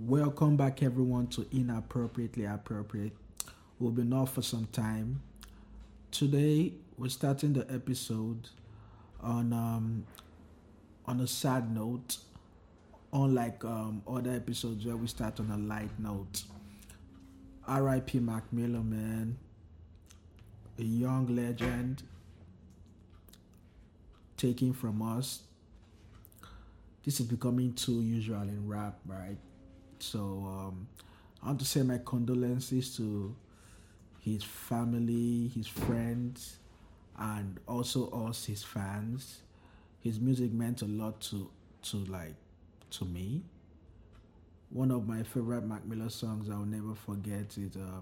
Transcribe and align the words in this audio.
Welcome 0.00 0.56
back, 0.56 0.84
everyone, 0.84 1.26
to 1.30 1.44
Inappropriately 1.50 2.44
Appropriate. 2.44 3.10
We've 3.80 3.96
been 3.96 4.12
off 4.12 4.34
for 4.34 4.42
some 4.42 4.66
time. 4.66 5.22
Today, 6.12 6.74
we're 6.96 7.08
starting 7.08 7.52
the 7.52 7.66
episode 7.68 8.48
on 9.20 9.52
um, 9.52 10.06
on 11.04 11.20
a 11.20 11.26
sad 11.26 11.74
note, 11.74 12.18
unlike 13.12 13.64
um, 13.64 14.02
other 14.06 14.30
episodes 14.30 14.86
where 14.86 14.96
we 14.96 15.08
start 15.08 15.40
on 15.40 15.50
a 15.50 15.56
light 15.56 15.90
note. 15.98 16.44
R.I.P. 17.66 18.20
Mac 18.20 18.52
Miller, 18.52 18.84
man, 18.84 19.36
a 20.78 20.84
young 20.84 21.26
legend, 21.34 22.04
taking 24.36 24.72
from 24.72 25.02
us. 25.02 25.42
This 27.04 27.18
is 27.18 27.26
becoming 27.26 27.72
too 27.72 28.00
usual 28.00 28.42
in 28.42 28.68
rap, 28.68 29.00
right? 29.04 29.38
So 30.02 30.20
um, 30.46 30.88
I 31.42 31.46
want 31.46 31.60
to 31.60 31.64
say 31.64 31.82
my 31.82 31.98
condolences 32.04 32.96
to 32.96 33.34
his 34.20 34.42
family, 34.44 35.48
his 35.54 35.66
friends, 35.66 36.58
and 37.18 37.58
also 37.66 38.10
us, 38.28 38.44
his 38.46 38.62
fans. 38.62 39.42
His 40.00 40.20
music 40.20 40.52
meant 40.52 40.82
a 40.82 40.86
lot 40.86 41.20
to 41.22 41.50
to 41.82 41.96
like 42.04 42.34
to 42.90 43.04
me. 43.04 43.42
One 44.70 44.90
of 44.90 45.08
my 45.08 45.22
favorite 45.22 45.64
Mac 45.64 45.84
Miller 45.86 46.10
songs 46.10 46.50
I'll 46.50 46.64
never 46.64 46.94
forget 46.94 47.56
is 47.56 47.76
uh, 47.76 48.00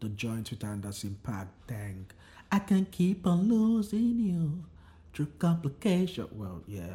the 0.00 0.08
joint 0.10 0.50
with 0.50 0.64
Anderson 0.64 1.18
Paak. 1.22 1.48
Dang, 1.66 2.06
I 2.50 2.58
can 2.60 2.86
keep 2.86 3.26
on 3.26 3.48
losing 3.48 4.18
you 4.18 4.64
through 5.12 5.28
complication. 5.38 6.26
Well, 6.32 6.62
yeah. 6.66 6.94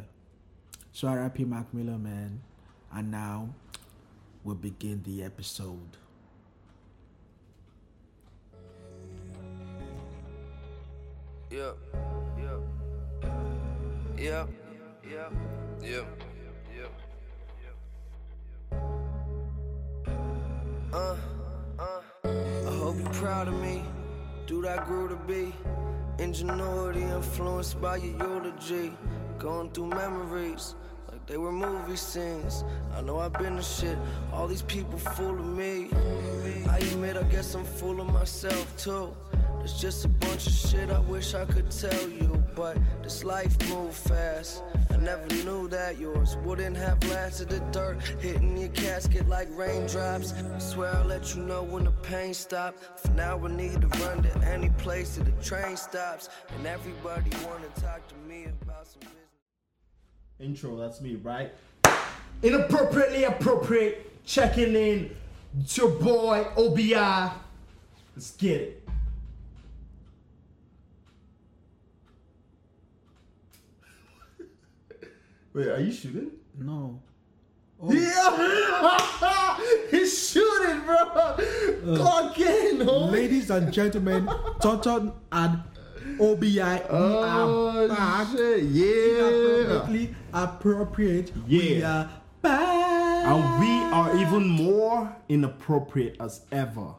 So 0.92 1.08
R.I.P. 1.08 1.44
Mac 1.44 1.72
Miller, 1.72 1.98
man. 1.98 2.40
And 2.92 3.10
now 3.10 3.54
we'll 4.44 4.54
begin 4.54 5.02
the 5.04 5.22
episode. 5.22 5.96
Yep. 11.50 11.76
Yep. 12.38 12.60
Yep. 14.18 14.48
Yep. 15.10 15.32
Yep. 15.82 16.06
Yep. 16.74 16.92
Uh, 20.92 21.16
uh. 21.78 22.00
I 22.24 22.76
hope 22.78 22.96
you're 22.98 23.10
proud 23.10 23.48
of 23.48 23.54
me. 23.60 23.84
Dude, 24.46 24.66
I 24.66 24.84
grew 24.84 25.08
to 25.08 25.16
be. 25.16 25.52
Ingenuity 26.18 27.02
influenced 27.02 27.80
by 27.80 27.96
your 27.96 28.16
eulogy. 28.18 28.92
Going 29.38 29.70
through 29.70 29.88
memories 29.88 30.74
they 31.26 31.36
were 31.36 31.52
movie 31.52 31.96
scenes. 31.96 32.64
I 32.96 33.00
know 33.00 33.18
I've 33.18 33.32
been 33.34 33.56
the 33.56 33.62
shit. 33.62 33.96
All 34.32 34.46
these 34.46 34.62
people 34.62 34.98
fooling 34.98 35.56
me. 35.56 35.88
I 36.68 36.78
admit, 36.78 37.16
I 37.16 37.22
guess 37.24 37.54
I'm 37.54 37.64
fooling 37.64 38.12
myself 38.12 38.76
too. 38.76 39.14
There's 39.58 39.80
just 39.80 40.04
a 40.04 40.08
bunch 40.08 40.48
of 40.48 40.52
shit 40.52 40.90
I 40.90 40.98
wish 40.98 41.34
I 41.34 41.44
could 41.44 41.70
tell 41.70 42.08
you, 42.08 42.42
but 42.56 42.76
this 43.00 43.22
life 43.22 43.56
move 43.68 43.94
fast. 43.94 44.62
I 44.90 44.96
never 44.96 45.26
knew 45.44 45.68
that 45.68 45.98
yours 45.98 46.36
wouldn't 46.44 46.76
have 46.76 47.02
lasted 47.04 47.50
the 47.50 47.60
dirt 47.70 48.02
hitting 48.20 48.56
your 48.56 48.70
casket 48.70 49.28
like 49.28 49.48
raindrops. 49.52 50.32
I 50.32 50.58
swear 50.58 50.96
I'll 50.96 51.06
let 51.06 51.36
you 51.36 51.42
know 51.44 51.62
when 51.62 51.84
the 51.84 51.92
pain 51.92 52.34
stops. 52.34 52.78
For 52.96 53.12
now, 53.12 53.38
I 53.44 53.48
need 53.48 53.80
to 53.82 53.86
run 53.86 54.24
to 54.24 54.38
any 54.48 54.70
place 54.70 55.14
that 55.14 55.26
the 55.26 55.44
train 55.44 55.76
stops, 55.76 56.28
and 56.56 56.66
everybody 56.66 57.30
wanna 57.46 57.68
talk 57.80 58.06
to 58.08 58.16
me 58.28 58.46
about 58.62 58.88
some 58.88 59.00
business. 59.00 59.31
Intro. 60.42 60.76
That's 60.76 61.00
me, 61.00 61.14
right? 61.16 61.52
Inappropriately 62.42 63.24
appropriate. 63.24 64.08
Checking 64.24 64.74
in. 64.74 65.16
It's 65.60 65.76
your 65.76 65.90
boy 65.90 66.46
OBI. 66.56 67.30
Let's 68.14 68.30
get 68.36 68.60
it. 68.60 68.88
Wait, 75.54 75.68
are 75.68 75.80
you 75.80 75.92
shooting? 75.92 76.30
No. 76.58 77.00
Yeah, 77.88 79.58
he's 79.90 80.30
shooting, 80.30 80.80
bro. 80.82 80.96
Uh, 80.96 81.36
Clock 81.96 82.38
in, 82.38 82.78
homie. 82.78 83.10
Ladies 83.10 83.50
and 83.50 83.72
gentlemen, 83.72 84.30
Tonton 84.62 85.12
and 85.32 85.62
OBI 86.20 86.56
we 86.56 86.80
Oh 86.90 87.84
are 87.84 87.88
back. 87.88 88.28
shit, 88.32 88.62
yeah. 88.64 89.28
Inappropriately 89.28 90.14
appropriate. 90.32 91.32
We 91.48 91.76
Yeah. 91.78 91.90
are 92.00 92.10
back. 92.42 93.26
And 93.26 93.60
we 93.60 93.70
are 93.94 94.16
even 94.18 94.48
more 94.48 95.14
inappropriate 95.28 96.16
as 96.20 96.42
ever. 96.50 96.94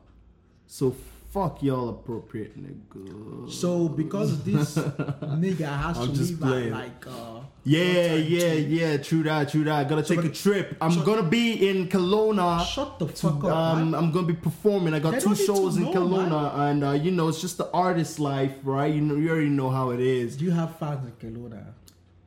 So 0.68 0.96
fuck 1.34 1.64
y'all 1.64 1.90
appropriate 1.90 2.54
nigga. 2.64 3.52
So 3.52 3.90
because 3.90 4.44
this 4.44 4.76
nigga 5.44 5.66
has 5.84 5.98
I'm 5.98 6.08
to 6.10 6.14
just 6.14 6.40
leave 6.42 6.72
at 6.74 6.80
like 6.80 7.08
uh 7.08 7.40
Yeah, 7.64 8.14
yeah, 8.16 8.40
to- 8.54 8.62
yeah, 8.62 8.98
true 8.98 9.24
that, 9.24 9.50
true 9.50 9.64
that. 9.64 9.90
Gotta 9.90 10.04
take 10.04 10.24
a 10.24 10.30
trip. 10.30 10.78
I'm 10.80 10.92
so- 10.92 11.04
gonna 11.04 11.24
be 11.24 11.68
in 11.70 11.88
Kelowna. 11.90 12.64
Shut 12.66 13.00
the 13.00 13.08
to- 13.08 13.14
fuck 13.14 13.44
up, 13.46 13.52
um, 13.52 13.92
man. 13.92 14.00
I'm 14.00 14.12
gonna 14.12 14.28
be 14.28 14.34
performing. 14.50 14.94
I 14.94 15.00
got 15.00 15.14
They 15.14 15.20
two 15.20 15.30
don't 15.30 15.40
need 15.40 15.48
to 15.48 15.54
shows 15.56 15.78
in 15.78 15.84
know, 15.86 15.94
Kelowna, 15.94 16.42
and 16.70 16.84
uh, 16.84 16.92
you 16.92 17.12
know 17.12 17.28
it's 17.30 17.42
just 17.42 17.58
the 17.58 17.70
artist 17.72 18.20
life, 18.20 18.54
right? 18.64 18.94
You 18.94 19.02
know, 19.02 19.16
you 19.16 19.30
already 19.32 19.50
know 19.50 19.70
how 19.72 19.90
it 19.92 20.00
is. 20.00 20.38
Do 20.38 20.46
you 20.46 20.52
have 20.52 20.78
fans 20.78 21.04
in 21.08 21.14
Kelowna? 21.24 21.74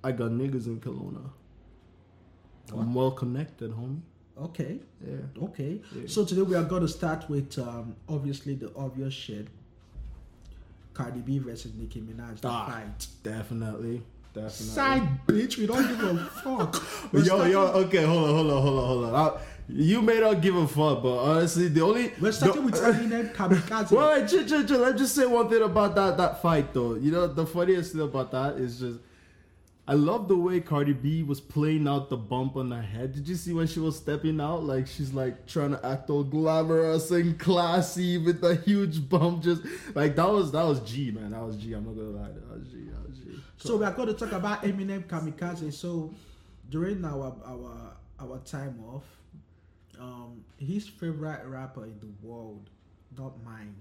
I 0.03 0.11
got 0.13 0.31
niggas 0.33 0.67
in 0.67 0.81
Kelowna. 0.81 1.31
I'm 2.73 2.95
well 2.95 3.13
connected, 3.13 3.71
homie. 3.73 4.01
Okay. 4.41 4.79
Yeah. 5.07 5.45
Okay. 5.45 5.81
Yeah. 5.95 6.03
So 6.07 6.25
today 6.25 6.43
we 6.43 6.55
are 6.55 6.65
going 6.65 6.83
to 6.83 6.89
start 6.89 7.29
with 7.29 7.59
um, 7.59 7.97
obviously 8.09 8.55
the 8.55 8.71
obvious 8.77 9.15
shit. 9.15 9.47
Cardi 10.93 11.21
B 11.21 11.39
versus 11.39 11.73
Nicki 11.75 12.01
Minaj, 12.01 12.41
the 12.41 12.49
Ah, 12.49 12.67
fight. 12.71 13.07
Definitely, 13.23 14.03
definitely. 14.33 14.49
Side 14.67 15.27
bitch, 15.27 15.59
we 15.59 15.67
don't 15.67 15.87
give 15.87 16.03
a 16.03 16.25
fuck. 16.25 16.83
We're 17.13 17.19
Yo, 17.21 17.25
starting, 17.27 17.53
yo, 17.53 17.61
okay, 17.85 18.03
hold 18.05 18.25
on, 18.31 18.35
hold 18.35 18.51
on, 18.51 18.63
hold 18.63 18.79
on, 18.79 18.87
hold 18.87 19.05
on. 19.05 19.15
I, 19.15 19.41
you 19.69 20.01
may 20.01 20.21
not 20.21 20.41
give 20.41 20.57
a 20.57 20.67
fuck, 20.67 21.03
but 21.03 21.19
honestly, 21.19 21.69
the 21.69 21.83
only 21.83 22.13
We're 22.19 22.33
starting 22.33 22.65
the- 22.65 22.71
with 22.73 22.75
Eminem 22.81 23.35
Kamikaze. 23.35 23.93
Well. 23.93 24.09
Let's 24.81 24.99
just 24.99 25.15
say 25.15 25.27
one 25.27 25.51
thing 25.51 25.63
about 25.63 25.95
that 25.97 26.17
that 26.17 26.41
fight, 26.41 26.73
though. 26.73 26.95
You 26.95 27.11
know, 27.11 27.27
the 27.27 27.45
funniest 27.45 27.93
thing 27.93 28.01
about 28.01 28.31
that 28.31 28.55
is 28.55 28.81
just, 28.81 28.99
I 29.89 29.95
love 29.95 30.27
the 30.27 30.37
way 30.37 30.59
Cardi 30.61 30.93
B 30.93 31.23
was 31.23 31.41
playing 31.41 31.87
out 31.87 32.11
the 32.11 32.17
bump 32.17 32.57
on 32.57 32.73
her 32.73 32.83
head. 32.83 33.13
Did 33.13 33.29
you 33.29 33.37
see 33.37 33.53
when 33.53 33.69
she 33.69 33.79
was 33.79 33.97
stepping 33.97 34.41
out? 34.41 34.65
Like 34.65 34.89
she's 34.89 35.13
like 35.13 35.47
trying 35.47 35.71
to 35.71 35.87
act 35.87 36.11
all 36.11 36.25
glamorous 36.25 37.13
and 37.13 37.39
classy 37.39 38.19
with 38.19 38.41
the 38.41 38.57
huge 38.57 39.09
bump. 39.09 39.45
Just 39.45 39.63
like 39.95 40.17
that 40.17 40.29
was 40.29 40.51
that 40.53 40.65
was 40.65 40.81
G, 40.81 41.13
man. 41.13 41.31
That 41.31 41.43
was 41.43 41.57
G. 41.57 41.73
I'm 41.73 41.85
not 41.85 41.95
gonna 41.95 42.09
lie, 42.09 42.33
that 42.33 42.59
was 42.59 42.67
G. 42.67 42.89
That 42.91 43.09
was 43.09 43.19
G. 43.19 43.41
So 43.59 43.77
we 43.77 43.85
are 43.85 43.93
going 43.93 44.09
to 44.09 44.15
talk 44.15 44.33
about 44.33 44.65
Eminem 44.65 45.05
Kamikaze. 45.05 45.73
So 45.73 46.13
during 46.69 47.05
our 47.05 47.37
our 47.47 47.93
our 48.19 48.39
time 48.39 48.83
off, 48.93 49.05
um, 50.01 50.45
his 50.59 50.89
favorite 50.89 51.47
rapper 51.47 51.85
in 51.85 51.99
the 52.01 52.27
world, 52.27 52.71
not 53.17 53.41
mine, 53.45 53.77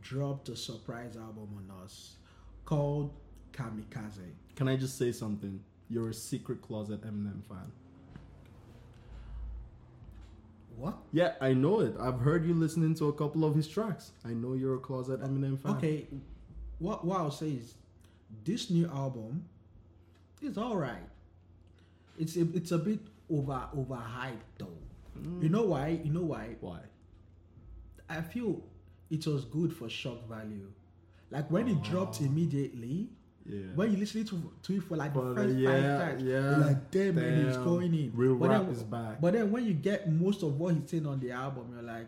dropped 0.00 0.48
a 0.48 0.56
surprise 0.56 1.16
album 1.16 1.48
on 1.58 1.84
us 1.84 2.16
called 2.64 3.12
Kamikaze. 3.52 4.32
Can 4.56 4.68
I 4.68 4.76
just 4.76 4.98
say 4.98 5.12
something? 5.12 5.60
You're 5.88 6.10
a 6.10 6.14
secret 6.14 6.62
closet 6.62 7.02
Eminem 7.02 7.44
fan. 7.44 7.72
What? 10.76 10.96
Yeah, 11.12 11.34
I 11.40 11.52
know 11.52 11.80
it. 11.80 11.94
I've 12.00 12.20
heard 12.20 12.46
you 12.46 12.54
listening 12.54 12.94
to 12.96 13.08
a 13.08 13.12
couple 13.12 13.44
of 13.44 13.54
his 13.54 13.68
tracks. 13.68 14.12
I 14.24 14.30
know 14.30 14.54
you're 14.54 14.76
a 14.76 14.78
closet 14.78 15.20
Eminem 15.20 15.58
fan. 15.58 15.72
Okay, 15.72 16.06
what 16.78 17.04
what 17.04 17.18
I'll 17.18 17.30
say 17.30 17.50
is, 17.50 17.74
this 18.44 18.70
new 18.70 18.86
album 18.86 19.44
is 20.40 20.56
all 20.56 20.76
right. 20.76 21.08
It's 22.18 22.36
a, 22.36 22.42
it's 22.54 22.72
a 22.72 22.78
bit 22.78 23.00
over 23.30 23.68
overhyped 23.76 24.56
though. 24.58 24.78
You 25.16 25.30
hmm. 25.30 25.52
know 25.52 25.64
why? 25.64 26.00
You 26.02 26.12
know 26.12 26.22
why? 26.22 26.56
Why? 26.60 26.80
I 28.08 28.22
feel 28.22 28.62
it 29.10 29.26
was 29.26 29.44
good 29.44 29.72
for 29.72 29.88
shock 29.88 30.26
value. 30.28 30.70
Like 31.30 31.50
when 31.50 31.68
it 31.68 31.76
ah. 31.80 31.90
dropped 31.90 32.20
immediately, 32.20 33.08
Yeah. 33.46 33.58
when 33.74 33.90
you 33.90 33.96
listen 33.96 34.24
to, 34.24 34.52
to 34.62 34.76
it 34.76 34.82
for 34.84 34.96
like 34.96 35.14
the 35.14 35.20
But, 35.20 35.26
uh, 35.30 35.34
first 35.34 35.56
yeah, 35.56 35.70
five 35.70 35.82
tracks, 35.98 36.22
yeah, 36.22 36.30
you're 36.32 36.66
like 36.66 36.90
damn, 36.90 37.14
man, 37.14 37.46
it's 37.46 37.56
going 37.56 37.94
in. 37.94 38.12
Real 38.14 38.36
but 38.36 38.50
rap 38.50 38.62
then, 38.62 38.70
is 38.70 38.82
back. 38.82 39.20
But 39.20 39.32
then 39.32 39.50
when 39.50 39.64
you 39.64 39.72
get 39.74 40.10
most 40.12 40.42
of 40.42 40.58
what 40.58 40.74
he's 40.74 40.90
saying 40.90 41.06
on 41.06 41.20
the 41.20 41.32
album, 41.32 41.70
you're 41.72 41.82
like, 41.82 42.06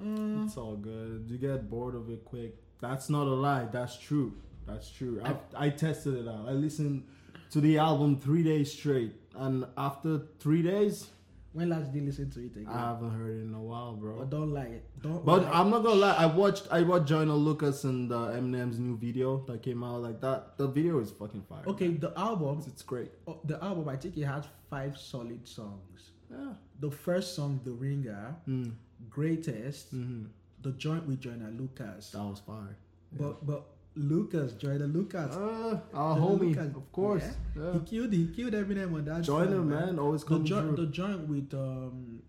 mm, 0.00 0.46
It's 0.46 0.56
all 0.56 0.76
good. 0.76 1.26
You 1.28 1.36
get 1.38 1.68
bored 1.70 1.94
of 1.94 2.08
it 2.10 2.24
quick. 2.24 2.56
That's 2.80 3.10
not 3.10 3.26
a 3.26 3.34
lie. 3.34 3.66
That's 3.70 3.96
true. 3.98 4.32
That's 4.66 4.90
true. 4.90 5.20
I, 5.24 5.66
I 5.66 5.70
tested 5.70 6.14
it 6.14 6.28
out. 6.28 6.46
I 6.48 6.52
listened 6.52 7.04
to 7.50 7.60
the 7.60 7.78
album 7.78 8.18
three 8.20 8.42
days 8.42 8.72
straight, 8.72 9.12
and 9.34 9.66
after 9.76 10.22
three 10.38 10.62
days, 10.62 11.08
when 11.52 11.68
last 11.68 11.92
did 11.92 12.00
you 12.00 12.06
listen 12.06 12.30
to 12.30 12.40
it 12.40 12.56
again? 12.56 12.66
I 12.68 12.90
haven't 12.90 13.10
heard 13.10 13.36
it 13.38 13.42
in 13.42 13.54
a 13.54 13.60
while, 13.60 13.94
bro. 13.94 14.18
but 14.18 14.30
don't 14.30 14.52
lie. 14.52 14.62
It. 14.78 14.84
Don't. 15.02 15.24
But 15.24 15.42
lie. 15.44 15.50
I'm 15.50 15.70
not 15.70 15.82
gonna 15.82 16.00
lie. 16.00 16.14
I 16.14 16.26
watched 16.26 16.68
I 16.70 16.82
watched 16.82 17.06
Joyner 17.06 17.32
Lucas 17.34 17.84
and 17.84 18.12
uh, 18.12 18.30
Eminem's 18.38 18.78
new 18.78 18.96
video 18.96 19.38
that 19.46 19.62
came 19.62 19.82
out 19.82 20.02
like 20.02 20.20
that. 20.20 20.56
The 20.58 20.68
video 20.68 21.00
is 21.00 21.10
fucking 21.10 21.42
fire. 21.48 21.62
okay, 21.66 21.88
man. 21.88 22.00
the 22.00 22.12
album, 22.18 22.62
it's, 22.66 22.82
great. 22.82 23.10
oh, 23.26 23.40
the 23.44 23.62
album, 23.64 23.88
I 23.88 23.96
think 23.96 24.16
it 24.16 24.24
has 24.24 24.44
five 24.68 24.96
solid 24.98 25.46
songs. 25.46 26.10
Yeah. 26.30 26.52
the 26.78 26.90
first 26.90 27.34
song, 27.34 27.60
The 27.64 27.72
Ringer, 27.72 28.36
Mm. 28.48 28.72
Greatest, 29.08 29.90
hmm 29.90 30.24
the 30.62 30.72
joint 30.72 31.06
with 31.08 31.20
Joyner 31.20 31.50
Lucas. 31.58 32.10
That 32.10 32.22
was 32.22 32.38
fire. 32.40 32.76
But 33.12 33.44
but 33.46 33.64
Lucas, 33.96 34.52
Joyner 34.54 34.86
Lucas, 34.86 35.34
Uh, 35.34 35.80
our 35.92 36.14
The 36.14 36.20
homie, 36.22 36.40
Lucas- 36.54 36.76
of 36.76 36.92
course. 36.92 37.24
yeah. 37.56 37.62
Yeah. 37.62 37.72
he 37.72 37.80
killed 37.80 38.12
he 38.12 38.26
killed 38.28 38.52
Eminem 38.54 38.94
on 38.94 39.04
that. 39.04 39.22
Join 39.24 39.46
song, 39.48 39.56
him, 39.56 39.68
man. 39.70 39.98
Always 39.98 40.22
The 40.24 40.38
through. 40.38 40.76
the 40.76 40.86
joint 40.86 41.28
with 41.28 41.52
um 41.54 42.22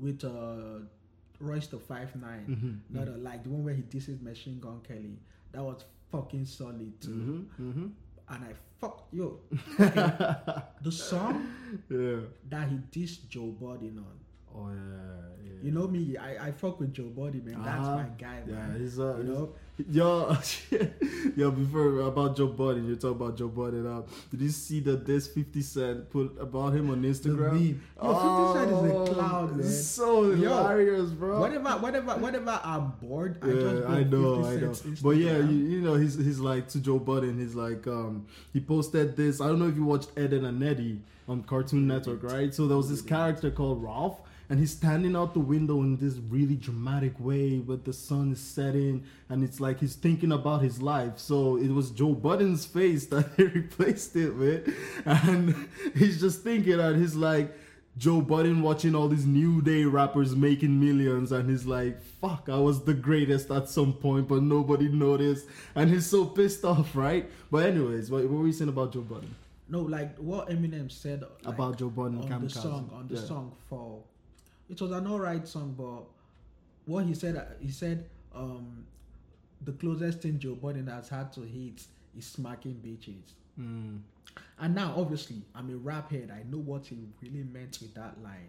with 0.00 0.24
uh 0.24 0.78
Royce 1.40 1.66
the 1.68 1.78
Five 1.78 2.14
Nine, 2.16 2.46
Mhm, 2.46 2.94
not 2.96 3.08
uh, 3.08 3.18
like 3.18 3.42
the 3.44 3.50
one 3.50 3.64
where 3.64 3.74
he 3.74 3.82
disses 3.82 4.20
Machine 4.20 4.60
Gun 4.60 4.80
Kelly. 4.86 5.18
That 5.52 5.62
was 5.64 5.84
fucking 6.12 6.44
solid 6.46 7.00
too. 7.00 7.46
hmm 7.58 7.72
hmm 7.72 7.86
And 8.28 8.44
I 8.44 8.52
fuck 8.80 9.08
yo. 9.12 9.40
the 9.78 10.92
song 10.92 11.46
Yeah. 11.88 12.20
that 12.48 12.68
he 12.68 12.76
dissed 12.92 13.28
Joe 13.28 13.46
Budden 13.60 13.98
on. 13.98 14.16
Oh 14.54 14.68
yeah. 14.68 14.74
yeah. 15.44 15.58
You 15.62 15.70
know 15.72 15.86
me, 15.88 16.16
I, 16.16 16.48
I 16.48 16.52
fuck 16.52 16.78
with 16.80 16.92
Joe 16.92 17.04
Budden, 17.08 17.44
man. 17.44 17.62
That's 17.62 17.86
Uh-huh. 17.86 17.96
my 17.96 18.08
guy, 18.18 18.42
Yeah, 18.46 18.54
man. 18.54 18.80
he's 18.80 18.98
uh, 19.00 19.16
you 19.18 19.24
know, 19.24 19.52
Yo, 19.88 20.36
yo, 21.36 21.50
before 21.50 22.00
about 22.00 22.36
Joe 22.36 22.48
Budden, 22.48 22.86
you 22.88 22.96
talk 22.96 23.12
about 23.12 23.36
Joe 23.36 23.48
Budden. 23.48 23.86
Uh, 23.86 24.02
did 24.30 24.40
you 24.40 24.48
see 24.50 24.80
that 24.80 25.06
this 25.06 25.28
50 25.28 25.62
Cent 25.62 26.10
put 26.10 26.36
about 26.40 26.74
him 26.74 26.90
on 26.90 27.02
the 27.02 27.08
Instagram? 27.08 27.52
meme. 27.52 27.82
Yo, 28.02 28.52
50 28.52 28.58
Cent 28.58 28.70
is 28.72 28.92
Oh, 28.92 29.02
a 29.04 29.14
clown, 29.14 29.56
man. 29.58 29.66
So 29.68 30.30
Yo, 30.32 30.36
hilarious, 30.48 31.10
bro. 31.10 31.40
Whenever, 31.40 31.70
whenever, 31.78 32.12
whenever 32.14 32.60
I'm 32.64 32.90
bored, 33.00 33.38
I 33.42 33.46
just 33.46 33.76
yeah, 33.82 33.88
I 33.88 34.02
know, 34.04 34.42
50 34.44 34.48
I 34.50 34.60
know. 34.60 34.72
Cent's 34.72 35.00
But 35.02 35.10
yeah, 35.16 35.38
you, 35.38 35.56
you 35.56 35.80
know, 35.80 35.94
he's 35.94 36.16
he's 36.16 36.40
like 36.40 36.68
to 36.68 36.80
Joe 36.80 36.98
Budden. 36.98 37.38
He's 37.38 37.54
like, 37.54 37.86
um, 37.86 38.26
he 38.52 38.60
posted 38.60 39.16
this. 39.16 39.40
I 39.40 39.46
don't 39.46 39.58
know 39.58 39.68
if 39.68 39.76
you 39.76 39.84
watched 39.84 40.10
Ed 40.16 40.32
and 40.32 40.58
Nettie 40.58 41.00
on 41.28 41.42
Cartoon 41.44 41.86
Network, 41.86 42.22
right? 42.24 42.52
So 42.52 42.66
there 42.66 42.76
was 42.76 42.90
this 42.90 43.02
character 43.02 43.50
called 43.50 43.82
Ralph, 43.82 44.20
and 44.50 44.58
he's 44.58 44.72
standing 44.72 45.16
out 45.16 45.32
the 45.32 45.40
window 45.40 45.80
in 45.80 45.96
this 45.96 46.16
really 46.28 46.56
dramatic 46.56 47.18
way, 47.18 47.60
with 47.60 47.84
the 47.84 47.92
sun 47.92 48.32
is 48.32 48.40
setting, 48.40 49.04
and 49.30 49.42
it's 49.42 49.60
like 49.60 49.78
he's 49.80 49.94
thinking 49.94 50.32
about 50.32 50.60
his 50.60 50.82
life. 50.82 51.18
So 51.18 51.56
it 51.56 51.70
was 51.70 51.90
Joe 51.92 52.12
Budden's 52.14 52.66
face 52.66 53.06
that 53.12 53.30
he 53.36 53.44
replaced 53.44 54.14
it 54.16 54.30
with, 54.30 54.68
and 55.06 55.54
he's 55.96 56.20
just 56.20 56.42
thinking, 56.42 56.78
and 56.80 57.00
he's 57.00 57.14
like. 57.16 57.56
Joe 57.98 58.20
Budden 58.20 58.62
watching 58.62 58.94
all 58.94 59.08
these 59.08 59.26
new 59.26 59.60
day 59.60 59.84
rappers 59.84 60.34
making 60.34 60.78
millions, 60.78 61.32
and 61.32 61.50
he's 61.50 61.66
like, 61.66 62.00
"Fuck, 62.20 62.48
I 62.48 62.56
was 62.56 62.84
the 62.84 62.94
greatest 62.94 63.50
at 63.50 63.68
some 63.68 63.92
point, 63.92 64.28
but 64.28 64.42
nobody 64.44 64.88
noticed." 64.88 65.46
And 65.74 65.90
he's 65.90 66.06
so 66.06 66.24
pissed 66.24 66.64
off, 66.64 66.94
right? 66.94 67.28
But 67.50 67.66
anyways, 67.66 68.08
what, 68.10 68.22
what 68.24 68.40
were 68.40 68.46
you 68.46 68.52
saying 68.52 68.68
about 68.70 68.92
Joe 68.92 69.00
Budden? 69.00 69.34
No, 69.68 69.80
like 69.80 70.16
what 70.18 70.48
Eminem 70.48 70.90
said 70.90 71.22
like, 71.44 71.54
about 71.54 71.78
Joe 71.78 71.90
Budden, 71.90 72.32
on 72.32 72.42
the 72.44 72.48
song 72.48 72.90
on 72.94 73.08
the 73.08 73.16
Yeah. 73.16 73.20
song 73.26 73.52
for 73.68 74.02
it 74.70 74.80
was 74.80 74.90
an 74.92 75.06
alright 75.06 75.46
song, 75.46 75.74
but 75.76 76.04
what 76.86 77.04
he 77.04 77.14
said 77.14 77.56
he 77.60 77.70
said 77.70 78.08
um 78.34 78.86
the 79.62 79.72
closest 79.72 80.20
thing 80.22 80.38
Joe 80.38 80.54
Budden 80.54 80.86
has 80.86 81.08
had 81.08 81.32
to 81.34 81.42
hit 81.42 81.82
is 82.16 82.26
smacking 82.26 82.80
bitches. 82.84 83.32
Mm. 83.60 84.00
And 84.58 84.74
now, 84.74 84.94
obviously, 84.96 85.42
I'm 85.54 85.70
a 85.70 85.76
rap 85.76 86.10
head. 86.10 86.30
I 86.32 86.48
know 86.50 86.58
what 86.58 86.86
he 86.86 86.96
really 87.20 87.44
meant 87.44 87.78
with 87.80 87.94
that 87.94 88.22
line. 88.22 88.48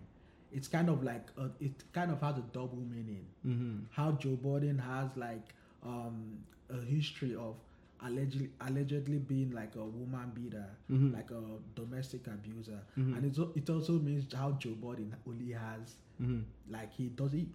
It's 0.54 0.68
kind 0.68 0.90
of 0.90 1.04
like 1.04 1.28
a, 1.38 1.50
it 1.60 1.72
kind 1.94 2.12
of 2.12 2.22
has 2.22 2.38
a 2.38 2.44
double 2.54 2.84
meaning. 2.90 3.26
hmm 3.44 3.80
How 3.92 4.12
Joe 4.14 4.36
Budden 4.36 4.78
has 4.78 5.10
like 5.16 5.54
um, 5.84 6.38
a 6.70 6.82
history 6.82 7.36
of 7.36 7.56
allegedly 8.04 8.50
allegedly 8.62 9.20
being 9.20 9.52
like 9.52 9.76
a 9.76 9.84
woman 9.84 10.32
beater, 10.34 10.70
Mhm. 10.90 11.14
like 11.14 11.30
a 11.32 11.42
domestic 11.76 12.26
abuser, 12.28 12.80
Mhm. 12.98 13.16
and 13.18 13.26
it 13.26 13.38
it 13.56 13.70
also 13.70 14.00
means 14.00 14.34
how 14.34 14.52
Joe 14.54 14.76
Biden 14.82 15.12
only 15.28 15.52
has 15.52 15.96
hmm 16.18 16.42
like 16.70 16.92
he 16.94 17.10
doesn't 17.10 17.50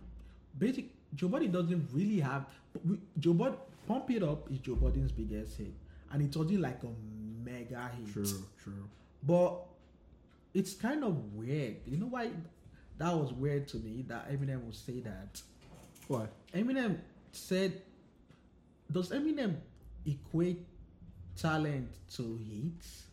basic 0.58 0.86
Joe 1.14 1.28
Biden 1.28 1.52
doesn't 1.52 1.88
really 1.92 2.20
have 2.20 2.46
we- 2.84 3.00
Joe 3.18 3.34
Budden 3.34 3.58
Pump 3.86 4.10
It 4.10 4.22
Up 4.22 4.50
is 4.50 4.58
Joe 4.58 4.76
Budden's 4.76 5.12
biggest 5.12 5.56
hit, 5.58 5.72
and 6.10 6.22
it's 6.22 6.36
only 6.36 6.56
like 6.56 6.82
a 6.84 6.90
mega 7.44 7.88
hit. 7.88 8.08
True, 8.12 8.44
true. 8.62 8.88
But 9.22 9.64
it's 10.54 10.74
kind 10.74 11.04
of 11.04 11.34
weird. 11.34 11.76
You 11.86 11.96
know 11.98 12.06
why 12.06 12.30
that 12.98 13.12
was 13.14 13.32
weird 13.32 13.68
to 13.68 13.78
me 13.78 14.02
that 14.08 14.28
Eminem 14.30 14.64
would 14.64 14.74
say 14.74 15.00
that. 15.00 15.42
Why? 16.08 16.28
Eminem 16.54 16.98
said, 17.32 17.82
"Does 18.90 19.10
Eminem 19.10 19.56
equate 20.06 20.64
talent 21.36 21.88
to 22.14 22.38
hits?" 22.48 23.06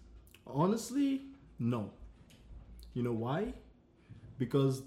Honestly, 0.45 1.21
no. 1.59 1.91
You 2.93 3.03
know 3.03 3.13
why? 3.13 3.53
Because 4.37 4.83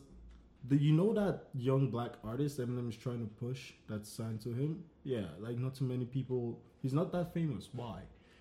the 0.68 0.76
you 0.76 0.92
know 0.92 1.12
that 1.12 1.44
young 1.54 1.90
black 1.90 2.12
artist 2.24 2.58
Eminem 2.58 2.88
is 2.88 2.96
trying 2.96 3.20
to 3.20 3.32
push 3.34 3.72
that's 3.88 4.10
signed 4.10 4.40
to 4.42 4.52
him. 4.52 4.84
Yeah, 5.04 5.26
like 5.38 5.58
not 5.58 5.74
too 5.74 5.84
many 5.84 6.04
people. 6.04 6.58
He's 6.82 6.92
not 6.92 7.12
that 7.12 7.32
famous. 7.32 7.68
Why? 7.72 8.00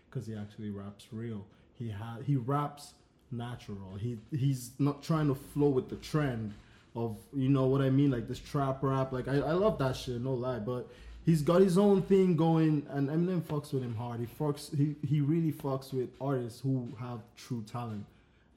Because 0.10 0.28
he 0.28 0.36
actually 0.36 0.70
raps 0.70 1.08
real. 1.12 1.46
He 1.74 1.90
ha- 1.90 2.20
he 2.26 2.36
raps 2.36 2.94
natural. 3.32 3.96
He 4.00 4.18
he's 4.32 4.72
not 4.80 5.04
trying 5.04 5.28
to 5.28 5.36
flow 5.36 5.70
with 5.70 5.90
the 5.90 5.98
trend 5.98 6.54
of 6.96 7.18
you 7.34 7.50
know 7.50 7.66
what 7.66 7.82
I 7.82 7.90
mean, 7.90 8.12
like 8.12 8.28
this 8.28 8.40
trap 8.40 8.80
rap. 8.82 9.12
Like 9.12 9.28
I, 9.28 9.36
I 9.36 9.52
love 9.54 9.78
that 9.80 9.96
shit, 9.96 10.22
no 10.22 10.34
lie. 10.34 10.60
But 10.60 10.90
he's 11.26 11.42
got 11.42 11.62
his 11.62 11.78
own 11.78 12.02
thing 12.04 12.36
going, 12.36 12.86
and 12.90 13.10
Eminem 13.10 13.42
fucks 13.42 13.74
with 13.74 13.84
him 13.84 13.96
hard. 13.96 14.20
He 14.20 14.26
fucks 14.28 14.76
he 14.76 14.96
he 15.08 15.22
really 15.22 15.52
fucks 15.52 15.94
with 15.94 16.10
artists 16.22 16.60
who 16.62 16.88
have 17.00 17.20
true 17.36 17.64
talent, 17.72 18.06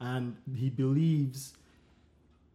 and 0.01 0.37
he 0.57 0.69
believes 0.71 1.55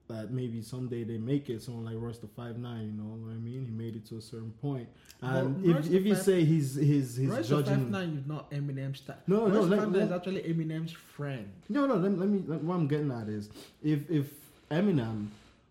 that 0.09 0.31
maybe 0.31 0.61
someday 0.61 1.03
they 1.05 1.17
make 1.17 1.49
it. 1.49 1.61
Someone 1.63 1.85
like 1.85 1.95
Royce 1.97 2.17
the 2.17 2.27
Five 2.27 2.57
Nine, 2.57 2.85
you 2.85 2.91
know 3.01 3.09
what 3.15 3.31
I 3.31 3.35
mean? 3.37 3.65
He 3.65 3.71
made 3.71 3.95
it 3.95 4.05
to 4.07 4.17
a 4.17 4.21
certain 4.21 4.51
point. 4.61 4.87
And 5.21 5.63
Well, 5.65 5.77
if, 5.77 5.85
if 5.91 6.05
you 6.05 6.13
Five- 6.15 6.23
say 6.23 6.43
he's 6.43 6.75
he's 6.75 7.15
he's 7.15 7.29
Royce 7.29 7.47
the 7.47 7.55
judging. 7.63 7.75
Five 7.83 7.89
Nine 7.89 8.17
is 8.17 8.27
not 8.27 8.51
Eminem's 8.51 8.99
style. 8.99 9.17
No, 9.27 9.47
no, 9.47 9.55
Royce 9.55 9.63
the 9.63 9.69
let- 9.69 9.79
Five 9.79 9.91
Nine 9.93 10.01
is 10.01 10.11
actually 10.11 10.41
Eminem's 10.43 10.91
friend. 10.91 11.49
No, 11.69 11.85
no. 11.85 11.95
Let, 11.95 12.17
let 12.19 12.27
me. 12.29 12.43
Let, 12.45 12.61
what 12.63 12.75
I'm 12.75 12.87
getting 12.87 13.11
at 13.11 13.29
is, 13.29 13.49
if 13.81 14.09
if 14.11 14.27
Eminem 14.69 15.27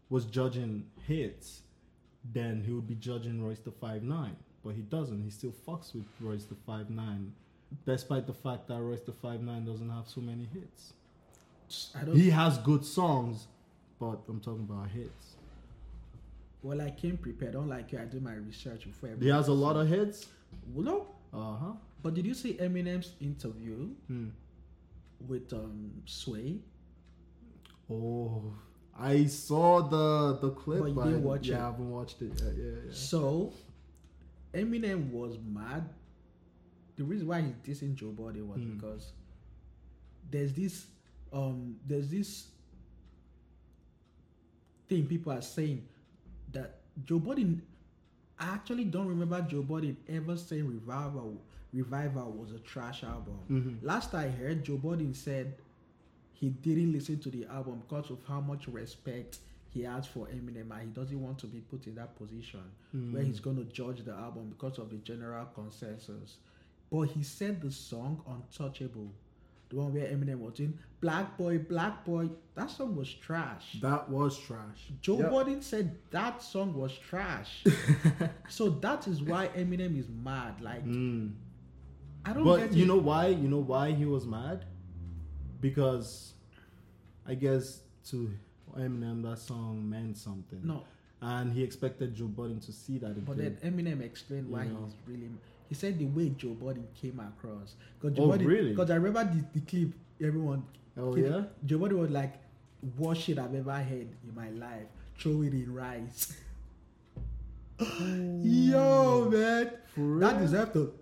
was 0.09 0.25
judging 0.25 0.85
hits, 1.07 1.62
then 2.33 2.63
he 2.65 2.73
would 2.73 2.87
be 2.87 2.95
judging 2.95 3.43
Royce 3.45 3.59
the 3.61 3.73
Five 3.73 4.03
Nine. 4.03 4.37
But 4.65 4.75
he 4.75 4.83
doesn't. 4.83 5.23
He 5.23 5.31
still 5.31 5.53
fucks 5.67 5.93
with 5.95 6.05
Royce 6.21 6.45
the 6.45 6.55
Five 6.67 6.89
Nine, 6.91 7.33
despite 7.85 8.27
the 8.27 8.33
fact 8.33 8.69
that 8.69 8.81
Royce 8.81 9.01
the 9.01 9.13
Five 9.13 9.43
Nine 9.43 9.65
doesn't 9.65 9.91
have 9.91 10.07
so 10.09 10.21
many 10.21 10.47
hits. 10.55 10.93
I 11.99 12.05
don't. 12.05 12.15
He 12.17 12.31
has 12.31 12.59
good 12.59 12.85
songs, 12.85 13.47
but 13.99 14.21
I'm 14.29 14.41
talking 14.41 14.67
about 14.71 14.89
hits. 14.91 15.35
well, 16.63 16.81
I 16.81 16.91
came 16.91 17.17
prepared. 17.17 17.55
Unlike 17.57 17.93
you, 17.93 17.99
I 17.99 18.05
do 18.05 18.21
my 18.21 18.35
research 18.35 18.85
before. 18.85 19.11
He 19.21 19.29
has 19.29 19.49
a 19.49 19.53
lot 19.53 19.77
of 19.77 19.89
hits. 19.89 20.27
Well, 20.73 20.85
no, 20.85 21.07
Uh 21.39 21.57
huh. 21.57 21.73
but 22.03 22.15
did 22.15 22.25
you 22.27 22.35
see 22.35 22.55
Eminem's 22.55 23.13
interview 23.21 23.89
Hmm. 24.07 24.29
with 25.27 25.53
um 25.53 25.91
Sway? 26.07 26.59
Oh, 27.91 28.55
I 28.99 29.25
saw 29.27 29.81
the 29.89 30.39
the 30.41 30.51
clip. 30.51 30.81
But 30.81 30.89
you 30.91 30.95
didn't 30.95 31.15
I- 31.15 31.27
watch 31.27 31.47
yeah, 31.49 31.57
it. 31.57 31.61
I 31.61 31.65
haven't 31.67 31.91
watched 31.91 32.23
it 32.23 32.33
yet. 32.41 32.53
Yeah, 32.57 32.65
yeah. 32.87 32.93
So, 32.93 33.53
Eminem 34.55 35.11
was 35.11 35.39
mad. 35.39 35.89
The 36.97 37.05
reason 37.05 37.27
why 37.27 37.41
he's 37.41 37.55
dissing 37.81 37.95
Joe 37.95 38.11
Budden 38.11 38.49
was 38.49 38.61
Hmm. 38.61 38.75
because 38.77 39.13
there's 40.31 40.53
this, 40.53 40.87
um, 41.33 41.77
there's 41.87 42.09
this 42.11 42.49
thing 44.89 45.07
people 45.07 45.33
are 45.33 45.43
saying 45.43 45.87
that 46.53 46.81
Joe 47.05 47.19
Budden. 47.19 47.63
I 48.39 48.47
actually 48.47 48.85
don't 48.85 49.07
remember 49.07 49.41
Joe 49.43 49.63
Budden 49.63 49.97
ever 50.09 50.37
saying 50.37 50.67
Revival, 50.67 51.41
Revival 51.73 52.33
was 52.33 52.51
a 52.53 52.59
trash 52.59 53.05
album. 53.05 53.39
Mhm. 53.49 53.83
Last 53.83 54.15
I 54.15 54.29
heard, 54.29 54.65
Joe 54.65 54.77
Budden 54.79 55.15
said 55.15 55.55
he 56.43 56.49
didn't 56.51 56.93
listen 56.93 57.19
to 57.21 57.31
the 57.31 57.45
album 57.47 57.83
because 57.87 58.11
of 58.11 58.19
how 58.27 58.41
much 58.41 58.67
respect 58.69 59.39
he 59.71 59.83
has 59.85 60.07
for 60.07 60.27
Eminem 60.27 60.71
and 60.73 60.81
he 60.83 60.89
doesn't 61.01 61.21
want 61.27 61.39
to 61.39 61.47
be 61.47 61.61
put 61.61 61.87
in 61.87 61.95
that 61.95 62.17
position 62.17 62.65
where 63.13 63.23
he's 63.23 63.41
going 63.41 63.57
to 63.57 63.65
judge 63.81 64.05
the 64.05 64.13
album 64.13 64.45
because 64.55 64.77
of 64.79 64.91
the 64.91 64.97
general 65.11 65.47
consensus. 65.55 66.37
But 66.91 67.03
he 67.15 67.23
said 67.23 67.63
the 67.63 67.71
song 67.71 68.23
Untouchable, 68.29 69.11
the 69.71 69.77
one 69.77 69.95
where 69.95 70.07
Eminem 70.07 70.41
was 70.41 70.59
in 70.59 70.79
Black 71.01 71.39
Boy, 71.39 71.59
Black 71.59 72.05
Boy, 72.05 72.29
that 72.57 72.71
song 72.71 72.97
was 72.97 73.09
trash. 73.15 73.79
That 73.81 74.11
was 74.11 74.37
trash. 74.39 74.81
Joe 75.01 75.19
Yep. 75.21 75.31
Budden 75.31 75.63
said 75.63 75.97
that 76.11 76.43
song 76.43 76.75
was 76.75 76.93
trash. 76.99 77.65
so 78.49 78.69
that 78.69 79.07
is 79.09 79.23
why 79.23 79.49
Eminem 79.57 79.99
is 79.99 80.09
mad. 80.09 80.61
Like, 80.61 80.85
Mm. 80.85 81.33
I 82.25 82.33
don't 82.35 82.45
But 82.45 82.59
get 82.59 82.73
you 82.75 82.85
it. 82.85 82.89
know 82.89 82.99
why? 82.99 83.29
You 83.29 83.49
know 83.49 83.65
why 83.73 83.93
he 83.93 84.05
was 84.05 84.27
mad? 84.27 84.67
Because 85.63 86.35
I 87.27 87.35
guess 87.35 87.81
to 88.11 88.31
Eminem 88.77 89.23
that 89.23 89.39
song 89.39 89.89
meant 89.89 90.19
something. 90.19 90.61
No, 90.63 90.83
And 91.23 91.53
he 91.53 91.63
expected 91.63 92.15
Joe 92.15 92.27
Budden 92.27 92.61
to 92.61 92.73
see 92.73 92.99
that 92.99 93.13
it 93.13 93.25
But 93.25 93.39
did. 93.39 93.59
then 93.61 93.73
Eminem 93.73 94.03
explained 94.03 94.51
why 94.51 94.65
You 94.65 94.71
know. 94.73 94.85
he's 94.85 94.95
really. 95.07 95.31
He 95.69 95.75
said 95.75 95.99
the 95.99 96.05
way 96.07 96.29
Joe 96.37 96.51
Budden 96.55 96.87
came 97.01 97.19
across. 97.21 97.77
Cause 98.03 98.13
Oh, 98.19 98.33
really? 98.37 98.71
Because 98.71 98.91
I 98.91 98.97
remember 98.97 99.25
the, 99.33 99.61
the 99.61 99.65
clip. 99.65 99.95
Everyone. 100.21 100.65
oh 100.99 101.13
clip- 101.13 101.31
yeah? 101.31 101.43
Joe 101.65 101.79
Budden 101.79 101.99
was 101.99 102.11
like, 102.11 102.35
worst 102.99 103.23
shit 103.23 103.39
I've 103.39 103.55
ever 103.55 103.73
heard 103.73 104.09
in 104.27 104.35
my 104.35 104.51
life. 104.51 104.89
Throw 105.19 105.43
it 105.43 105.53
in 105.55 105.73
rice. 105.73 106.35
Oh. 107.79 107.87
Yo, 108.43 109.31
man. 109.31 109.71
For 109.95 110.19
That 110.21 110.39
deserves 110.41 110.73
to. 110.73 110.93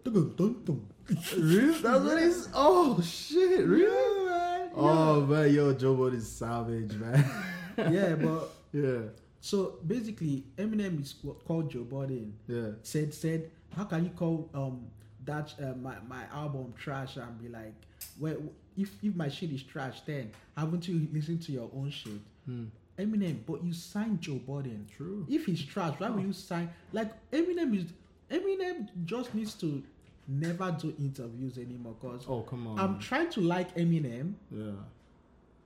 Really? 1.36 1.78
That's 1.80 2.04
what 2.04 2.22
he's. 2.22 2.48
Oh 2.54 3.00
shit! 3.02 3.66
Really? 3.66 4.24
Yeah. 4.24 4.29
Oh 4.74 5.20
man, 5.22 5.52
yo, 5.52 5.72
Joe 5.74 5.94
Budden 5.94 6.18
is 6.18 6.30
savage, 6.30 6.92
man. 6.94 7.24
Yeah, 7.78 8.14
but 8.14 8.50
yeah, 8.72 8.98
so 9.40 9.76
basically, 9.86 10.44
Eminem 10.58 11.00
is 11.00 11.14
called 11.46 11.70
Joe 11.70 11.84
Budden. 11.84 12.34
yeah. 12.46 12.72
Said 12.82 13.14
said, 13.14 13.50
how 13.74 13.84
can 13.84 14.04
you 14.04 14.10
call 14.10 14.50
um 14.52 14.86
that 15.24 15.54
uh, 15.62 15.72
my 15.80 15.94
my 16.06 16.24
album 16.32 16.74
trash 16.76 17.16
and 17.16 17.40
be 17.40 17.48
like, 17.48 17.72
well, 18.18 18.36
if 18.76 18.90
if 19.02 19.14
my 19.14 19.28
shit 19.28 19.50
is 19.50 19.62
trash, 19.62 20.02
then 20.02 20.30
haven't 20.58 20.86
you 20.88 21.08
listened 21.12 21.40
to 21.42 21.52
your 21.52 21.70
own 21.74 21.90
shit? 21.90 22.20
Hmm. 22.44 22.64
Eminem, 22.98 23.38
but 23.46 23.64
you 23.64 23.72
signed 23.72 24.20
Joe 24.20 24.34
Budden. 24.46 24.86
True. 24.94 25.24
If 25.28 25.46
he's 25.46 25.64
trash, 25.64 25.94
why 25.98 26.10
will 26.10 26.20
you 26.20 26.34
sign? 26.34 26.68
Like 26.92 27.12
Eminem 27.30 27.74
is 27.78 27.84
Eminem 28.30 28.88
just 29.06 29.34
needs 29.34 29.54
to 29.54 29.82
never 30.30 30.70
do 30.80 30.94
interviews 30.98 31.58
anymore. 31.58 31.94
Cause 32.00 32.24
Oh 32.28 32.42
come 32.42 32.66
on. 32.68 32.78
I'm 32.78 32.98
trying 32.98 33.30
to 33.30 33.40
like 33.40 33.74
Eminem. 33.76 34.34
yeah. 34.50 34.70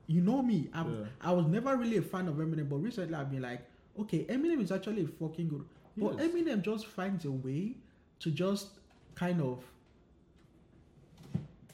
You 0.06 0.21
know 0.21 0.42
me. 0.42 0.68
I'm, 0.75 0.99
Yeah. 1.00 1.04
I 1.21 1.33
was 1.33 1.47
never 1.47 1.76
really 1.76 1.97
a 1.99 2.02
fan 2.02 2.28
of 2.28 2.35
Eminem, 2.37 2.68
but 2.68 2.76
recently 2.76 3.14
I've 3.14 3.30
been 3.30 3.42
like, 3.42 3.61
okay, 4.00 4.25
Eminem 4.25 4.61
is 4.62 4.71
actually 4.73 5.06
fucking 5.06 5.49
good. 5.49 5.64
But 5.97 6.18
Yes. 6.18 6.30
Eminem 6.30 6.62
just 6.62 6.87
finds 6.87 7.25
a 7.25 7.30
way 7.30 7.75
to 8.21 8.30
just 8.30 8.68
kind 9.14 9.40
of 9.40 9.62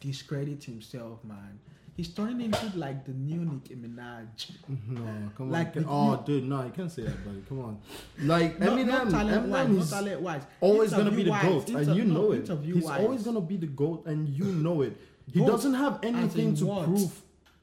discredit 0.00 0.62
himself, 0.64 1.22
man. 1.24 1.58
He's 2.00 2.08
turning 2.14 2.40
into 2.40 2.78
like 2.78 3.04
the 3.04 3.12
new 3.12 3.40
Nicki 3.44 3.74
Minaj. 3.74 4.52
Mm-hmm. 4.72 4.94
No, 4.94 5.30
come 5.36 5.50
Like, 5.50 5.76
on. 5.76 5.82
you- 5.82 5.88
Oh, 5.90 6.22
dude, 6.24 6.44
no, 6.48 6.64
you 6.64 6.70
can't 6.70 6.90
say 6.90 7.02
that, 7.02 7.22
buddy. 7.26 7.42
Come 7.46 7.60
on. 7.60 7.78
Like 8.22 8.58
Not, 8.58 8.68
Eminem, 8.70 8.86
not 8.86 9.10
talent 9.10 9.48
wise, 9.48 9.66
Eminem 9.66 9.74
not 9.74 9.82
is 9.82 9.90
talent 9.90 10.20
wise. 10.22 10.42
always 10.62 10.90
gonna 10.94 11.10
be 11.10 11.24
the 11.24 11.30
Interview-wise, 11.30 11.64
goat, 11.70 11.76
and 11.88 11.96
you 11.98 12.04
no, 12.06 12.14
know 12.14 12.32
it. 12.32 12.48
He's 12.64 12.86
always 12.88 13.22
gonna 13.22 13.40
be 13.42 13.56
the 13.58 13.66
goat, 13.66 14.06
and 14.06 14.28
you 14.30 14.46
know 14.46 14.80
it. 14.80 14.96
He 15.30 15.40
Goat 15.40 15.46
doesn't 15.48 15.74
have 15.74 15.98
anything 16.02 16.54
to 16.56 16.64
what? 16.66 16.84
prove 16.86 17.12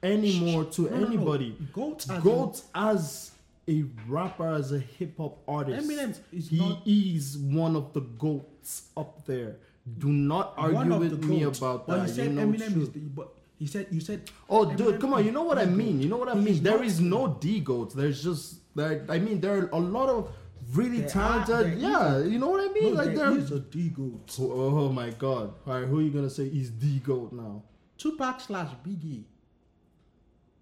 anymore 0.03 0.65
to 0.65 0.81
No, 0.83 0.89
no, 0.91 0.97
no. 0.99 1.07
anybody. 1.07 1.57
Goat 1.73 2.05
as 2.07 2.23
in- 2.23 2.61
as 2.75 3.31
a 3.67 3.85
rapper, 4.07 4.49
as 4.53 4.71
a 4.71 4.77
hip 4.79 5.17
hop 5.17 5.39
artist. 5.47 5.89
Eminem 5.89 6.15
is 6.31 6.49
he 6.49 6.59
not- 6.59 6.83
is 6.85 7.39
one 7.39 7.75
of 7.75 7.91
the 7.93 8.01
goats 8.01 8.89
up 8.95 9.25
there. 9.25 9.55
Do 9.97 10.09
not 10.09 10.53
argue 10.57 10.95
with 10.99 11.23
me 11.25 11.41
about 11.41 11.87
that. 11.87 12.01
you 12.07 12.13
said 12.13 12.27
you 12.27 12.33
know, 12.33 12.45
Eminem 12.45 12.81
is 12.83 12.91
the. 12.91 12.99
But 12.99 13.33
he 13.57 13.65
said 13.65 13.87
you 13.91 13.99
said. 13.99 14.29
Oh, 14.49 14.71
dude, 14.71 15.01
come 15.01 15.13
on! 15.13 15.25
You 15.25 15.31
know 15.31 15.43
what 15.43 15.57
I 15.57 15.65
mean. 15.65 15.99
You 15.99 16.09
know 16.09 16.17
what 16.17 16.29
I 16.29 16.35
mean. 16.35 16.61
There 16.61 16.83
is 16.83 16.99
no 16.99 17.37
D 17.39 17.59
goats. 17.59 17.93
There's 17.95 18.23
just 18.23 18.59
there. 18.75 19.05
I 19.09 19.19
mean, 19.19 19.41
there 19.41 19.57
are 19.57 19.69
a 19.71 19.79
lot 19.79 20.09
of 20.09 20.31
really 20.73 21.01
talented. 21.03 21.73
is 21.73 21.81
yeah, 21.81 22.19
you 22.19 22.37
know 22.37 22.49
what 22.49 22.69
I 22.69 22.73
mean. 22.73 22.93
No, 22.93 23.03
like 23.03 23.15
there 23.15 23.31
is 23.31 23.51
a 23.51 23.59
D 23.59 23.89
goat. 23.89 24.35
Oh, 24.39 24.85
oh 24.85 24.89
my 24.89 25.09
god! 25.09 25.53
All 25.65 25.73
right, 25.73 25.87
who 25.87 25.99
are 25.99 26.01
you 26.01 26.11
gonna 26.11 26.29
say 26.29 26.43
is 26.43 26.77
the 26.77 26.99
goat 26.99 27.33
now? 27.33 27.63
Tupac 27.97 28.41
slash 28.41 28.69
Biggie. 28.85 29.23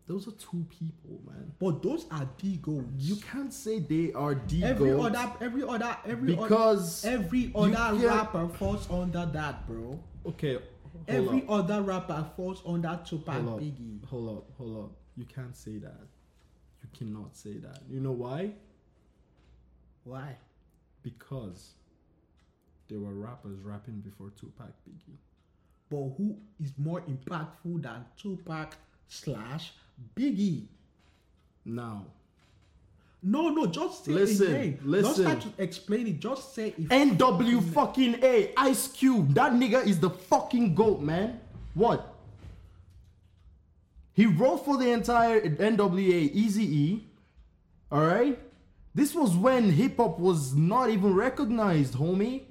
Those 0.08 0.28
are 0.28 0.32
two 0.32 0.66
people, 0.70 1.20
man. 1.26 1.52
But 1.60 1.82
those 1.82 2.06
are 2.12 2.30
D 2.38 2.60
goats. 2.62 2.88
You 2.98 3.16
can't 3.18 3.52
say 3.52 3.80
they 3.80 4.14
are 4.14 4.36
the 4.48 4.64
every 4.64 4.92
goats 4.92 5.18
other, 5.18 5.34
every 5.42 5.64
other, 5.64 5.98
every 6.06 6.36
because 6.36 7.04
other, 7.04 7.16
every 7.16 7.52
other 7.56 8.08
rapper 8.08 8.48
falls 8.48 8.88
under 8.90 9.26
that, 9.26 9.68
bro. 9.68 10.00
okay. 10.28 10.60
Every 11.08 11.42
up, 11.44 11.50
other 11.50 11.82
rapper 11.82 12.26
falls 12.36 12.62
under 12.66 13.00
Tupac 13.06 13.36
hold 13.36 13.50
up, 13.50 13.60
Biggie. 13.60 14.06
hold 14.06 14.38
up, 14.38 14.52
hold 14.58 14.86
up. 14.86 14.92
You 15.16 15.26
can't 15.26 15.56
say 15.56 15.78
that. 15.78 16.08
You 16.82 16.90
cannot 16.98 17.36
say 17.36 17.58
that. 17.58 17.80
You 17.90 18.00
know 18.00 18.12
why? 18.12 18.54
Why? 20.04 20.38
Because 21.02 21.74
there 22.88 23.00
were 23.00 23.14
rappers 23.14 23.60
rapping 23.62 24.02
before 24.02 24.32
Tupac 24.40 24.74
Biggie. 24.88 25.18
But 25.90 26.16
who 26.18 26.38
is 26.60 26.74
more 26.78 27.02
impactful 27.02 27.82
than 27.84 28.06
Tupac 28.18 28.76
slash 29.08 29.72
Biggie? 30.16 30.68
Now, 31.64 32.06
No, 33.28 33.50
no, 33.50 33.66
just 33.66 34.06
say 34.06 34.12
Listen, 34.12 34.56
it 34.56 34.80
again. 34.84 35.02
Don't 35.02 35.16
start 35.16 35.42
to 35.42 35.50
explain 35.58 36.06
it. 36.06 36.20
Just 36.20 36.54
say 36.54 36.68
it. 36.78 36.90
NW 36.90 37.74
fucking 37.74 38.20
A, 38.22 38.54
Ice 38.56 38.88
Cube. 38.88 39.34
That 39.34 39.54
nigga 39.54 39.84
is 39.84 40.00
the 40.00 40.12
fucking 40.12 40.76
goat, 40.76 41.02
man. 41.02 41.40
What? 41.74 42.14
He 44.14 44.28
wrote 44.28 44.64
for 44.64 44.78
the 44.78 44.92
entire 44.92 45.42
NWA 45.42 46.32
Easy 46.34 46.64
E. 46.64 47.08
Alright? 47.92 48.40
This 48.94 49.16
was 49.16 49.36
when 49.36 49.72
hip 49.72 49.98
hop 49.98 50.20
was 50.20 50.54
not 50.54 50.92
even 50.92 51.16
recognized, 51.16 51.96
homie. 51.96 52.44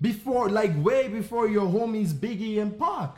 Before, 0.00 0.48
like 0.48 0.72
way 0.82 1.08
before 1.08 1.48
your 1.48 1.66
homies 1.66 2.12
Biggie 2.12 2.62
and 2.62 2.78
Pac. 2.78 3.16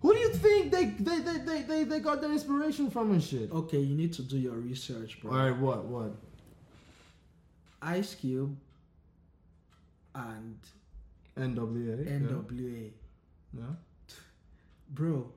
Who 0.00 0.12
do 0.12 0.18
you 0.18 0.30
think 0.30 0.72
they 0.72 0.86
they 0.86 1.20
they 1.20 1.38
they, 1.38 1.62
they, 1.62 1.84
they 1.84 2.00
got 2.00 2.20
their 2.20 2.32
inspiration 2.32 2.90
from 2.90 3.12
and 3.12 3.22
shit? 3.22 3.50
Okay, 3.52 3.78
you 3.78 3.96
need 3.96 4.12
to 4.14 4.22
do 4.22 4.36
your 4.36 4.54
research, 4.54 5.20
bro. 5.22 5.32
Alright, 5.32 5.56
what? 5.56 5.84
What? 5.84 6.16
Ice 7.82 8.14
Cube 8.14 8.56
and 10.14 10.58
NWA. 11.36 12.04
yeah. 12.04 12.12
NWA. 12.18 12.90
Yeah. 13.56 13.62
Bro, 14.90 15.30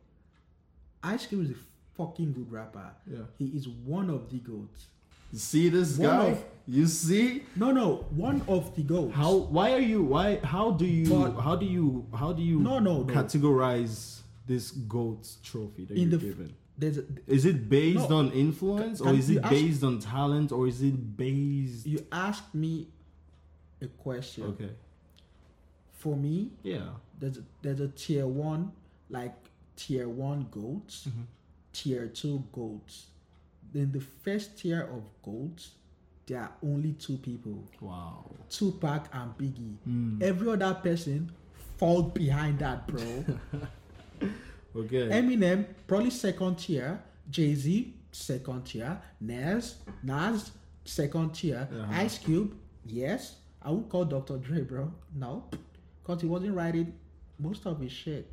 Ice 1.04 1.26
Cube 1.28 1.44
is 1.44 1.52
a 1.52 1.56
fucking 1.96 2.34
good 2.34 2.52
rapper. 2.52 2.90
Yeah. 3.10 3.20
He 3.38 3.46
is 3.48 3.68
one 3.68 4.10
of 4.10 4.30
the 4.32 4.38
goats. 4.40 4.88
You 5.32 5.40
see 5.40 5.70
this 5.70 5.98
One 5.98 6.10
guy? 6.10 6.26
of- 6.32 6.44
you 6.68 6.88
see? 6.88 7.44
No, 7.56 7.72
no, 7.72 8.06
one 8.12 8.42
of 8.48 8.76
the 8.76 8.84
goats. 8.84 9.16
How? 9.16 9.36
Why 9.36 9.74
are 9.74 9.80
you? 9.80 10.04
Why? 10.04 10.38
How 10.44 10.72
do 10.72 10.86
you? 10.86 11.10
But- 11.10 11.40
how 11.42 11.56
do 11.56 11.66
you? 11.66 12.06
How 12.14 12.34
do 12.34 12.42
you? 12.42 12.60
No, 12.60 12.80
no, 12.80 13.04
no. 13.04 13.14
Categorize 13.14 14.20
this 14.48 14.72
goats 14.72 15.38
trophy 15.44 15.86
that 15.86 15.96
in 15.96 16.10
you're 16.10 16.20
the 16.20 16.26
given. 16.28 16.54
There's 16.78 16.98
a, 16.98 17.04
Is 17.28 17.46
it 17.46 17.70
based 17.70 18.10
No. 18.10 18.18
on 18.18 18.32
influence, 18.32 19.00
Can- 19.02 19.10
or 19.10 19.14
is 19.14 19.30
it 19.30 19.40
ask- 19.44 19.50
based 19.50 19.84
on 19.84 20.00
talent, 20.00 20.52
or 20.52 20.68
is 20.68 20.82
it 20.82 21.18
based? 21.18 21.86
you 21.86 22.06
asked 22.12 22.54
me 22.56 22.88
a 23.82 23.88
question. 23.88 24.44
Okay. 24.46 24.70
For 25.94 26.16
me, 26.16 26.52
Yeah. 26.64 26.90
there's 27.20 27.38
a, 27.38 27.44
there's 27.62 27.80
a 27.80 27.88
tier 27.90 28.26
one, 28.28 28.72
like 29.10 29.36
tier 29.76 30.08
one 30.10 30.48
goats, 30.52 31.08
Mm-hmm. 31.08 31.22
tier 31.74 32.08
two 32.08 32.44
goats. 32.52 33.08
Then 33.74 33.92
the 33.92 34.02
first 34.02 34.58
tier 34.58 34.82
of 34.82 35.04
goats, 35.24 35.72
there 36.26 36.40
are 36.42 36.52
only 36.64 36.94
two 36.94 37.18
people: 37.18 37.64
Wow. 37.80 38.26
Tupac 38.50 39.08
and 39.14 39.38
Biggie. 39.38 39.78
Hmm. 39.84 40.18
Every 40.22 40.50
other 40.50 40.74
person 40.76 41.32
falls 41.78 42.12
behind 42.14 42.60
that, 42.60 42.88
bro. 42.88 43.26
Okay. 44.76 45.10
Eminem 45.10 45.66
probably 45.88 46.10
second 46.10 46.56
tier, 46.58 47.02
Jay 47.30 47.54
Z 47.56 47.94
second 48.12 48.64
tier, 48.66 49.00
Nas 49.20 49.76
Nas 50.04 50.52
second 50.86 51.34
tier, 51.34 51.68
Uh-huh. 51.72 52.02
Ice 52.04 52.18
Cube 52.20 52.54
yes. 52.86 53.36
I 53.64 53.70
would 53.70 53.90
call 53.90 54.06
Dr. 54.06 54.38
Dre, 54.38 54.62
bro. 54.62 54.92
No, 55.16 55.44
because 56.02 56.22
he 56.22 56.28
wasn't 56.28 56.56
writing 56.56 56.94
most 57.38 57.66
of 57.68 57.80
his 57.80 57.92
shit. 57.92 58.28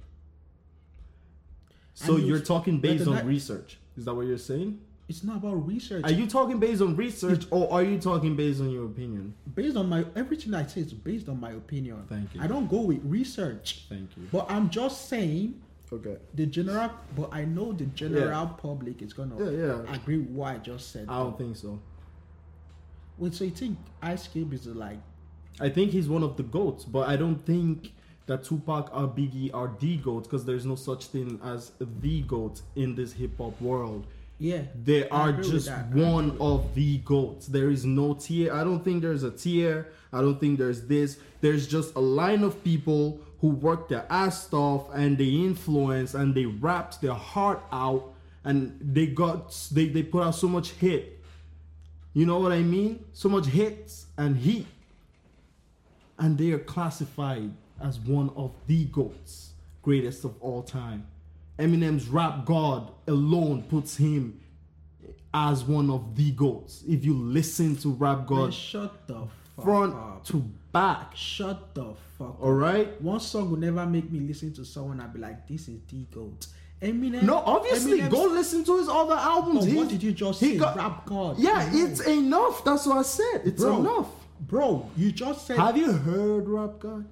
so 1.94 2.16
and 2.16 2.26
you're 2.26 2.38
was- 2.38 2.48
talking 2.48 2.80
based 2.80 3.06
on 3.06 3.26
research. 3.26 3.78
Is 3.96 4.04
that 4.04 4.14
what 4.14 4.26
you're 4.26 4.38
saying? 4.38 4.80
It's 5.08 5.24
not 5.24 5.38
about 5.38 5.66
research. 5.66 6.04
Are 6.04 6.12
you 6.12 6.26
talking 6.26 6.58
based 6.60 6.82
on 6.82 6.94
research, 6.94 7.46
or 7.50 7.72
are 7.72 7.82
you 7.82 7.98
talking 7.98 8.36
based 8.36 8.60
on 8.60 8.68
your 8.70 8.84
opinion? 8.86 9.34
based 9.54 9.76
on 9.76 9.88
my 9.88 10.04
everything 10.14 10.52
I 10.54 10.66
say 10.66 10.82
is 10.82 10.92
based 10.92 11.28
on 11.30 11.40
my 11.40 11.52
opinion. 11.52 12.04
Thank 12.08 12.34
you. 12.34 12.42
I 12.42 12.46
don't 12.46 12.68
go 12.68 12.82
with 12.82 13.00
research, 13.04 13.86
Thank 13.88 14.16
you. 14.16 14.24
but 14.30 14.46
I'm 14.50 14.68
just 14.70 15.08
saying 15.08 15.60
Okay. 15.92 16.16
the 16.34 16.46
general. 16.46 16.90
But 17.16 17.30
I 17.32 17.44
know 17.44 17.72
the 17.72 17.86
general 17.86 18.46
public 18.48 19.00
is 19.02 19.12
gonna 19.12 19.36
Yeah, 19.38 19.66
yeah. 19.84 19.94
agree 19.94 20.18
with 20.18 20.28
what 20.30 20.54
I 20.54 20.58
just 20.58 20.90
said. 20.92 21.06
I 21.08 21.18
don't 21.18 21.36
think 21.38 21.56
so. 21.56 21.80
Wait, 23.16 23.34
so 23.34 23.44
you 23.44 23.50
think 23.50 23.78
Ice 24.02 24.28
Cube 24.28 24.52
is 24.52 24.66
like 24.66 24.98
I 25.60 25.68
think 25.68 25.90
he's 25.90 26.08
one 26.08 26.22
of 26.22 26.36
the 26.36 26.44
goats, 26.44 26.84
but 26.84 27.08
I 27.08 27.16
don't 27.16 27.44
think 27.44 27.92
that 28.26 28.44
Tupac 28.44 28.90
or 28.94 29.08
Biggie 29.08 29.50
are 29.52 29.74
the 29.80 29.96
goats 29.96 30.28
because 30.28 30.44
there's 30.44 30.64
no 30.66 30.76
such 30.76 31.06
thing 31.06 31.40
as 31.42 31.72
the 31.80 32.20
goat 32.22 32.60
in 32.76 32.94
this 32.94 33.12
hip 33.12 33.38
hop 33.38 33.60
world. 33.60 34.06
Yeah? 34.38 34.62
They 34.84 35.08
are 35.08 35.32
just 35.32 35.70
one 35.92 36.36
of 36.40 36.74
the 36.74 36.98
goats. 36.98 37.46
There 37.46 37.70
is 37.70 37.84
no 37.84 38.14
tier. 38.14 38.52
I 38.52 38.62
don't 38.62 38.84
think 38.84 39.02
there's 39.02 39.24
a 39.24 39.30
tier. 39.30 39.88
I 40.12 40.20
don't 40.20 40.38
think 40.38 40.58
there's 40.58 40.86
this. 40.86 41.18
There's 41.40 41.66
just 41.66 41.94
a 41.96 42.00
line 42.00 42.42
of 42.44 42.62
people 42.62 43.20
who 43.40 43.48
work 43.48 43.88
their 43.88 44.06
ass 44.10 44.52
off 44.52 44.88
and 44.94 45.18
they 45.18 45.28
influence 45.28 46.14
and 46.14 46.34
they 46.34 46.46
rapped 46.46 47.00
their 47.00 47.14
heart 47.14 47.62
out 47.72 48.14
and 48.44 48.78
they 48.80 49.06
got 49.06 49.56
they, 49.72 49.88
they 49.88 50.02
put 50.02 50.22
out 50.24 50.34
so 50.34 50.48
much 50.48 50.70
hit. 50.72 51.20
You 52.14 52.26
know 52.26 52.38
what 52.38 52.52
I 52.52 52.60
mean? 52.60 53.04
So 53.12 53.28
much 53.28 53.46
hits 53.46 54.06
and 54.16 54.36
heat. 54.36 54.66
And 56.18 56.36
they 56.36 56.50
are 56.50 56.58
classified 56.58 57.52
as 57.80 57.98
one 58.00 58.30
of 58.36 58.52
the 58.66 58.86
goats, 58.86 59.52
greatest 59.82 60.24
of 60.24 60.34
all 60.40 60.62
time. 60.62 61.06
Eminem's 61.58 62.06
rap 62.08 62.44
god 62.44 62.90
alone 63.06 63.62
puts 63.64 63.96
him 63.96 64.40
as 65.34 65.64
one 65.64 65.90
of 65.90 66.14
the 66.16 66.30
goats. 66.32 66.84
If 66.88 67.04
you 67.04 67.14
listen 67.14 67.76
to 67.76 67.90
Rap 67.90 68.18
Man, 68.18 68.26
God 68.26 68.54
shut 68.54 69.06
the 69.06 69.26
fuck 69.56 69.64
front 69.64 69.94
up. 69.94 70.24
to 70.26 70.38
back, 70.72 71.14
Shut 71.16 71.74
the 71.74 71.94
fuck 72.18 72.40
all 72.40 72.52
up. 72.54 72.60
right. 72.60 73.02
One 73.02 73.20
song 73.20 73.50
will 73.50 73.58
never 73.58 73.84
make 73.86 74.10
me 74.10 74.20
listen 74.20 74.52
to 74.54 74.64
someone 74.64 75.00
and 75.00 75.12
be 75.12 75.18
like, 75.18 75.46
this 75.48 75.68
is 75.68 75.80
the 75.90 76.04
goat. 76.14 76.46
Eminem. 76.80 77.22
No, 77.24 77.38
obviously, 77.38 78.00
Eminem's- 78.00 78.10
go 78.12 78.24
listen 78.26 78.64
to 78.64 78.78
his 78.78 78.88
other 78.88 79.14
albums. 79.16 79.64
Oh, 79.64 79.66
He- 79.66 79.76
what 79.76 79.88
did 79.88 80.02
you 80.02 80.12
just 80.12 80.40
he 80.40 80.52
say? 80.52 80.58
got- 80.58 80.76
Rap 80.76 81.06
God. 81.06 81.38
Yeah, 81.38 81.68
No. 81.72 81.78
it's 81.78 82.00
enough. 82.06 82.64
That's 82.64 82.86
what 82.86 82.98
I 82.98 83.02
said. 83.02 83.42
It's 83.44 83.62
Bro. 83.62 83.80
enough. 83.80 84.08
Bro, 84.40 84.88
you 84.96 85.10
just 85.10 85.46
said. 85.46 85.58
Have 85.58 85.76
you 85.76 85.90
heard 85.92 86.48
Rap 86.48 86.78
God? 86.78 87.04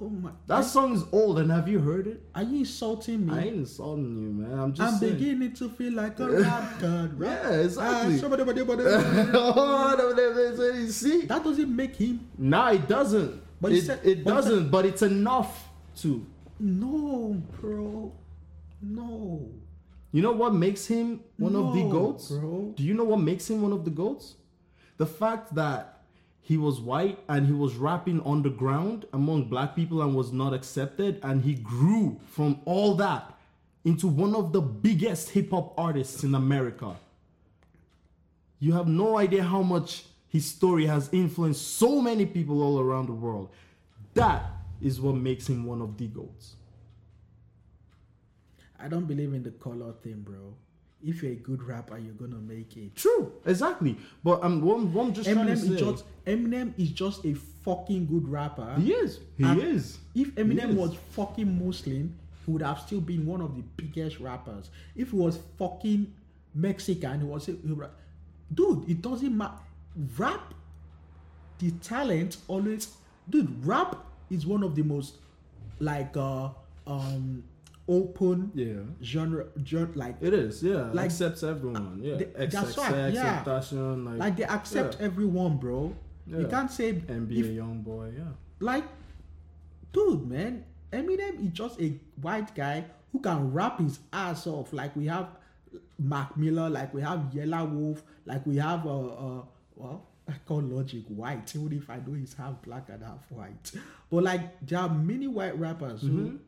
Oh 0.00 0.08
my. 0.08 0.30
That 0.46 0.62
song 0.64 0.94
is 0.94 1.04
old, 1.12 1.38
and 1.38 1.50
have 1.50 1.68
you 1.68 1.78
heard 1.80 2.06
it? 2.06 2.22
Are 2.34 2.42
you 2.42 2.60
insulting 2.60 3.26
me? 3.26 3.32
I 3.32 3.40
ain't 3.44 3.56
insulting 3.56 4.16
you, 4.22 4.30
man. 4.30 4.58
I'm 4.58 4.72
just 4.72 4.92
I'm 4.94 4.98
saying. 4.98 5.14
beginning 5.14 5.52
to 5.54 5.68
feel 5.70 5.92
like 5.92 6.18
a 6.20 6.28
rap 6.28 6.80
god. 6.80 7.18
Rap. 7.18 7.40
Yeah, 7.44 7.50
exactly. 7.60 8.14
Oh, 8.22 9.94
no, 9.98 10.12
no, 10.12 10.12
no, 10.12 10.56
no, 10.56 10.86
see? 10.88 11.22
that 11.26 11.42
doesn't 11.44 11.74
make 11.74 11.96
him. 11.96 12.28
Nah, 12.36 12.70
it 12.72 12.88
doesn't. 12.88 13.42
But 13.60 13.72
it, 13.72 13.82
said- 13.82 14.00
it 14.04 14.24
but 14.24 14.34
doesn't, 14.34 14.70
but 14.70 14.86
it's 14.86 15.02
enough 15.02 15.68
to. 15.98 16.24
No, 16.60 17.42
bro. 17.60 18.12
No. 18.82 19.48
You 20.12 20.22
know 20.22 20.32
what 20.32 20.54
makes 20.54 20.86
him 20.86 21.20
one 21.36 21.54
of 21.54 21.74
the 21.74 21.82
goats? 21.88 22.30
bro. 22.30 22.72
Do 22.76 22.82
you 22.82 22.94
know 22.94 23.04
what 23.04 23.20
makes 23.20 23.48
him 23.50 23.60
one 23.62 23.72
of 23.72 23.84
the 23.84 23.90
goats? 23.90 24.36
The 24.96 25.06
fact 25.06 25.54
that 25.54 25.97
he 26.48 26.56
was 26.56 26.80
white 26.80 27.18
and 27.28 27.46
he 27.46 27.52
was 27.52 27.74
rapping 27.74 28.22
on 28.22 28.42
the 28.42 28.48
ground 28.48 29.04
among 29.12 29.50
black 29.50 29.76
people 29.76 30.00
and 30.00 30.14
was 30.14 30.32
not 30.32 30.54
accepted, 30.54 31.20
and 31.22 31.44
he 31.44 31.52
grew 31.52 32.18
from 32.24 32.58
all 32.64 32.94
that 32.94 33.34
into 33.84 34.08
one 34.08 34.34
of 34.34 34.50
the 34.54 34.62
biggest 34.62 35.28
hip 35.28 35.50
hop 35.50 35.74
artists 35.76 36.24
in 36.24 36.34
America. 36.34 36.96
You 38.60 38.72
have 38.72 38.88
no 38.88 39.18
idea 39.18 39.42
how 39.42 39.60
much 39.60 40.06
his 40.30 40.46
story 40.46 40.86
has 40.86 41.10
influenced 41.12 41.76
so 41.76 42.00
many 42.00 42.24
people 42.24 42.62
all 42.62 42.80
around 42.80 43.08
the 43.08 43.12
world. 43.12 43.50
That 44.14 44.42
is 44.80 45.02
what 45.02 45.16
makes 45.16 45.46
him 45.50 45.66
one 45.66 45.82
of 45.82 45.98
the 45.98 46.06
goats. 46.06 46.54
I 48.80 48.88
don't 48.88 49.04
believe 49.04 49.34
in 49.34 49.42
the 49.42 49.50
color 49.50 49.92
thing, 50.02 50.22
bro. 50.22 50.54
If 51.04 51.22
you're 51.22 51.32
a 51.32 51.36
good 51.36 51.62
rapper, 51.62 51.96
you're 51.98 52.14
gonna 52.14 52.36
make 52.40 52.76
it. 52.76 52.96
True, 52.96 53.32
exactly. 53.46 53.96
But 54.24 54.42
um, 54.42 54.60
what, 54.62 54.80
what 54.80 55.06
I'm 55.06 55.12
just 55.14 55.30
trying 55.30 55.46
to 55.46 55.52
Eminem 55.52 55.58
say, 55.68 55.74
is 55.74 55.80
just 55.80 56.04
Eminem 56.26 56.72
is 56.76 56.90
just 56.90 57.24
a 57.24 57.34
fucking 57.64 58.06
good 58.06 58.26
rapper. 58.28 58.74
he 58.78 58.92
is, 58.92 59.20
he 59.36 59.44
And 59.44 59.62
is. 59.62 59.98
If 60.14 60.34
Eminem 60.34 60.70
is. 60.70 60.76
was 60.76 60.96
fucking 61.10 61.64
Muslim, 61.64 62.18
he 62.44 62.50
would 62.52 62.62
have 62.62 62.80
still 62.80 63.00
been 63.00 63.26
one 63.26 63.40
of 63.40 63.54
the 63.56 63.62
biggest 63.76 64.18
rappers. 64.18 64.70
If 64.96 65.10
he 65.10 65.16
was 65.16 65.38
fucking 65.58 66.12
Mexican, 66.54 67.20
he 67.20 67.26
was 67.26 67.46
he 67.46 67.56
dude. 68.54 68.88
It 68.90 69.00
doesn't 69.02 69.36
matter. 69.36 69.54
Rap, 70.16 70.54
the 71.58 71.70
talent 71.72 72.38
always, 72.48 72.88
dude. 73.30 73.64
Rap 73.64 73.96
is 74.30 74.46
one 74.46 74.62
of 74.62 74.74
the 74.74 74.82
most 74.82 75.16
like 75.80 76.16
uh 76.16 76.48
um 76.86 77.44
open 77.88 78.50
Yeah. 78.54 78.82
genre, 79.02 79.46
genre 79.64 79.90
like 79.94 80.16
It 80.20 80.34
is, 80.34 80.62
yeah. 80.62 80.90
Like- 80.92 81.06
accepts 81.06 81.42
everyone, 81.42 82.00
yeah. 82.02 82.16
They- 82.16 82.46
that's 82.46 82.76
right, 82.76 83.12
yeah. 83.12 83.42
Like, 83.46 84.18
like 84.18 84.36
they 84.36 84.44
accept 84.44 84.98
yeah. 84.98 85.06
everyone, 85.06 85.56
bro. 85.56 85.94
You 86.26 86.46
can't 86.46 86.70
say 86.70 86.92
NBA 86.92 87.38
if- 87.40 87.46
a 87.46 87.52
young 87.52 87.80
boy, 87.82 88.12
yeah. 88.16 88.32
like, 88.60 88.84
dude, 89.92 90.28
man, 90.28 90.64
Eminem 90.92 91.46
is 91.46 91.52
just 91.52 91.80
a 91.80 91.98
white 92.20 92.54
guy 92.54 92.84
who 93.12 93.20
can 93.20 93.52
rap 93.52 93.78
his 93.80 93.98
ass 94.12 94.46
off. 94.46 94.72
Like 94.72 94.94
we 94.96 95.06
have 95.06 95.28
Mac 95.98 96.36
Miller, 96.36 96.68
like 96.68 96.92
we 96.94 97.02
have 97.02 97.20
Yelawolf, 97.34 98.02
like 98.26 98.44
we 98.46 98.56
have 98.56 98.86
uh, 98.86 99.06
uh 99.06 99.42
well, 99.76 100.06
I 100.28 100.32
call 100.46 100.60
Logic 100.62 101.04
white, 101.08 101.54
even 101.56 101.72
if 101.72 101.88
I 101.88 101.96
know 101.96 102.12
he's 102.14 102.34
half 102.34 102.60
black 102.62 102.88
and 102.90 103.02
half 103.02 103.30
white. 103.30 103.72
But 104.10 104.24
like 104.24 104.66
there 104.66 104.78
are 104.80 104.88
many 104.88 105.26
white 105.26 105.58
rappers 105.58 106.02
who 106.02 106.38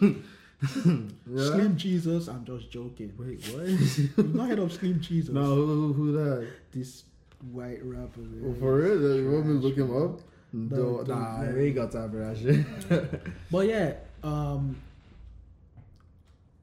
Yeah. 1.30 1.44
Slim 1.50 1.76
Jesus. 1.76 2.26
I'm 2.28 2.44
just 2.46 2.70
joking. 2.70 3.12
Wait, 3.18 3.44
what? 3.48 3.66
You've 4.16 4.34
not 4.34 4.48
heard 4.48 4.58
of 4.60 4.72
Slim 4.72 4.98
Jesus? 5.00 5.34
no, 5.34 5.44
who, 5.56 5.92
who 5.92 6.12
that? 6.12 6.48
This 6.72 7.04
white 7.52 7.80
rapper. 7.84 8.20
Oh, 8.20 8.48
man. 8.48 8.60
for 8.60 8.76
real? 8.76 9.16
You 9.16 9.30
want 9.30 9.46
me 9.46 9.60
to 9.60 9.66
look 9.66 9.76
him 9.76 9.94
up? 9.94 10.20
No, 10.54 11.02
don't, 11.04 11.08
nah. 11.08 11.42
I 11.42 11.58
ain't 11.58 11.74
got 11.74 11.90
time 11.92 12.10
for 12.12 12.18
that 12.18 12.38
shit. 12.38 13.22
But 13.50 13.66
yeah, 13.66 13.94
um, 14.22 14.76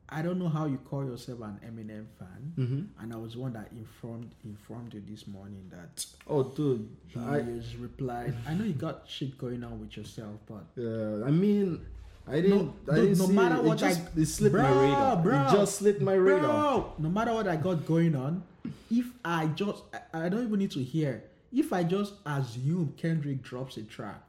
I 0.09 0.21
don't 0.21 0.39
know 0.39 0.49
how 0.49 0.65
you 0.65 0.77
call 0.77 1.05
yourself 1.05 1.41
an 1.41 1.59
Eminem 1.65 2.05
fan, 2.17 2.53
Mhm. 2.57 2.87
and 3.03 3.13
I 3.13 3.17
was 3.17 3.37
one 3.37 3.53
that 3.53 3.71
informed 3.71 4.31
informed 4.43 4.93
you 4.93 5.01
this 5.07 5.27
morning 5.27 5.69
that 5.69 6.05
oh, 6.27 6.43
dude. 6.43 6.87
he 7.07 7.19
I, 7.19 7.41
has 7.41 7.75
replied. 7.75 8.33
I 8.47 8.53
know 8.55 8.63
you 8.65 8.73
got 8.73 9.03
shit 9.07 9.37
going 9.37 9.63
on 9.63 9.79
with 9.79 9.95
yourself, 9.95 10.35
but 10.47 10.65
yeah, 10.75 11.23
I 11.25 11.31
mean, 11.31 11.85
I 12.27 12.35
didn't, 12.41 12.71
I 12.91 12.95
didn't 12.95 13.17
no 13.17 13.25
see 13.27 13.33
matter 13.33 13.55
it. 13.55 13.63
what 13.63 13.77
it 13.77 13.79
just, 13.87 14.01
I- 14.01 14.21
it 14.21 14.25
slipped 14.27 14.55
my 14.55 14.61
Bro, 14.71 14.81
radar. 14.81 15.15
bro, 15.17 15.41
it 15.47 15.51
just 15.51 15.75
slipped 15.79 16.01
my 16.01 16.13
radar. 16.13 16.41
bro, 16.79 16.93
no 16.99 17.09
matter 17.09 17.33
what 17.33 17.47
I 17.47 17.55
got 17.55 17.85
going 17.85 18.15
on, 18.15 18.43
if 18.89 19.07
I 19.25 19.47
just 19.47 19.83
I, 20.13 20.25
I 20.25 20.29
don't 20.29 20.43
even 20.45 20.59
need 20.59 20.71
to 20.71 20.83
hear. 20.83 21.23
If 21.51 21.73
I 21.73 21.83
just 21.83 22.13
assume 22.25 22.93
Kendrick 22.97 23.41
drops 23.41 23.77
a 23.77 23.83
track, 23.83 24.21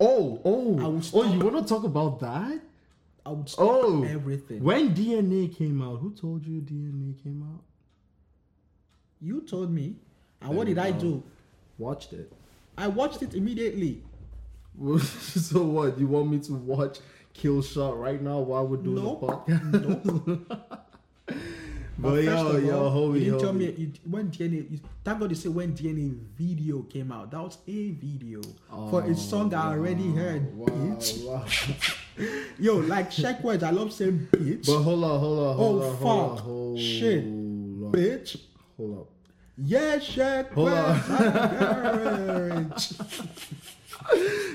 Oh, 0.00 0.40
oh, 0.44 0.78
oh! 1.12 1.24
You 1.32 1.40
want 1.40 1.66
to 1.66 1.74
talk 1.74 1.82
about 1.82 2.20
that? 2.20 2.60
I 3.26 3.30
would 3.30 3.48
stop 3.48 3.66
Oh, 3.68 4.04
everything. 4.04 4.62
When 4.62 4.94
DNA 4.94 5.54
came 5.56 5.82
out, 5.82 5.98
who 5.98 6.12
told 6.14 6.46
you 6.46 6.60
DNA 6.60 7.20
came 7.22 7.42
out? 7.42 7.62
you 9.20 9.40
told 9.40 9.72
me, 9.72 9.96
and 10.40 10.50
There 10.50 10.56
what 10.56 10.66
did 10.68 10.78
I 10.78 10.92
do? 10.92 11.22
Watched 11.78 12.12
it. 12.12 12.32
I 12.76 12.86
watched 12.86 13.22
it 13.22 13.34
immediately. 13.34 14.04
so 15.00 15.64
what? 15.64 15.98
You 15.98 16.06
want 16.06 16.30
me 16.30 16.38
to 16.38 16.52
watch 16.54 16.98
Kill 17.38 17.62
Shot 17.62 17.98
right 17.98 18.20
now 18.20 18.40
while 18.40 18.66
we're 18.66 18.76
doing 18.78 18.96
Nope. 19.04 19.20
the 19.20 19.26
podcast? 19.26 20.44
Nope. 20.46 20.60
But 22.00 22.14
first 22.14 22.26
yo, 22.26 22.46
of 22.50 22.64
yo, 22.64 22.84
all, 22.84 22.90
homie, 23.08 23.14
you 23.14 23.24
didn't 23.32 23.40
tell 23.40 23.52
me 23.52 23.70
you, 23.72 23.92
when 24.08 24.30
DNA. 24.30 24.70
You, 24.70 24.78
thank 25.04 25.18
God 25.18 25.30
you 25.30 25.34
say 25.34 25.48
when 25.48 25.72
DNA 25.74 26.16
video 26.36 26.82
came 26.82 27.10
out. 27.10 27.32
That 27.32 27.42
was 27.42 27.58
a 27.66 27.90
video 27.90 28.40
for 28.88 29.02
a 29.02 29.16
song 29.16 29.48
that 29.48 29.58
I 29.58 29.70
oh, 29.70 29.78
already 29.78 30.12
heard. 30.12 30.46
Oh, 30.54 30.58
Wow, 30.62 30.66
bitch. 30.68 31.24
wow. 31.24 31.44
Yo, 32.60 32.76
like 32.76 33.10
check 33.10 33.42
words. 33.42 33.64
I 33.64 33.70
love 33.70 33.92
saying 33.92 34.28
bitch. 34.30 34.66
But 34.66 34.80
hold 34.82 35.02
on, 35.02 35.18
hold 35.18 35.38
on, 35.40 35.56
hold 35.56 35.82
Oh, 35.82 35.86
on, 35.90 35.96
hold 35.96 36.20
on, 36.30 36.36
fuck. 36.36 36.44
hold 36.44 36.78
Shit. 36.78 37.24
on. 37.24 37.90
bitch. 37.92 38.36
Hold 38.76 38.98
up. 39.00 39.08
Yeah, 39.60 39.98
check 39.98 40.52
Hold. 40.52 40.70
Garage. 40.70 42.92